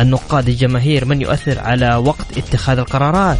النقاد 0.00 0.48
الجماهير 0.48 1.04
من 1.04 1.20
يؤثر 1.20 1.58
على 1.58 1.94
وقت 1.94 2.38
اتخاذ 2.38 2.78
القرارات؟ 2.78 3.38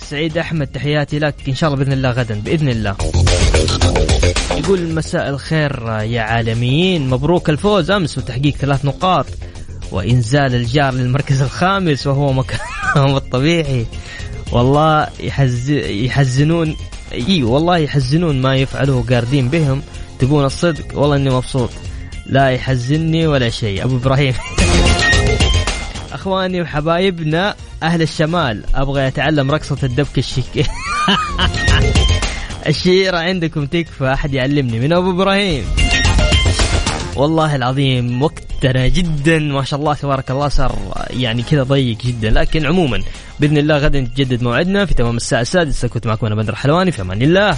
سعيد 0.00 0.38
أحمد 0.38 0.66
تحياتي 0.66 1.18
لك 1.18 1.34
إن 1.48 1.54
شاء 1.54 1.70
الله 1.70 1.84
بإذن 1.84 1.92
الله 1.92 2.10
غدا 2.10 2.40
بإذن 2.40 2.68
الله. 2.68 2.96
يقول 4.56 4.94
مساء 4.94 5.28
الخير 5.28 5.88
يا 5.88 6.22
عالميين 6.22 7.08
مبروك 7.08 7.50
الفوز 7.50 7.90
أمس 7.90 8.18
وتحقيق 8.18 8.54
ثلاث 8.56 8.84
نقاط 8.84 9.26
وإنزال 9.92 10.54
الجار 10.54 10.94
للمركز 10.94 11.42
الخامس 11.42 12.06
وهو 12.06 12.32
مكانهم 12.32 13.16
الطبيعي. 13.22 13.86
والله 14.52 15.06
يحز 15.20 15.70
يحزنون 15.70 16.76
إي 17.12 17.42
والله 17.42 17.78
يحزنون 17.78 18.40
ما 18.42 18.56
يفعله 18.56 19.04
قاردين 19.10 19.48
بهم. 19.48 19.82
تبون 20.18 20.44
الصدق؟ 20.44 20.98
والله 20.98 21.16
إني 21.16 21.30
مبسوط. 21.30 21.70
لا 22.26 22.50
يحزنني 22.50 23.26
ولا 23.26 23.50
شيء. 23.50 23.84
أبو 23.84 23.96
إبراهيم. 23.96 24.34
أخواني 26.12 26.62
وحبايبنا 26.62 27.54
أهل 27.82 28.02
الشمال. 28.02 28.64
أبغى 28.74 29.08
أتعلم 29.08 29.50
رقصة 29.50 29.78
الدبك 29.82 30.18
الشيك. 30.18 30.66
الشيرة 32.66 33.18
عندكم 33.18 33.66
تكفى. 33.66 34.12
أحد 34.12 34.34
يعلمني. 34.34 34.80
من 34.80 34.92
أبو 34.92 35.10
إبراهيم. 35.10 35.64
والله 37.18 37.56
العظيم 37.56 38.22
وقتنا 38.22 38.88
جدا. 38.88 39.38
ما 39.38 39.64
شاء 39.64 39.80
الله 39.80 39.94
تبارك 39.94 40.30
الله 40.30 40.48
صار 40.48 40.78
يعني 41.10 41.42
كذا 41.42 41.62
ضيق 41.62 41.98
جدا. 42.04 42.30
لكن 42.30 42.66
عموما 42.66 43.02
بإذن 43.40 43.58
الله 43.58 43.76
غدا 43.78 44.00
نتجدد 44.00 44.42
موعدنا 44.42 44.86
في 44.86 44.94
تمام 44.94 45.16
الساعة 45.16 45.40
السادسة. 45.40 45.88
كنت 45.88 46.06
معكم 46.06 46.26
أنا 46.26 46.34
بدر 46.34 46.54
حلواني 46.54 46.92
في 46.92 47.02
أمان 47.02 47.22
الله. 47.22 47.56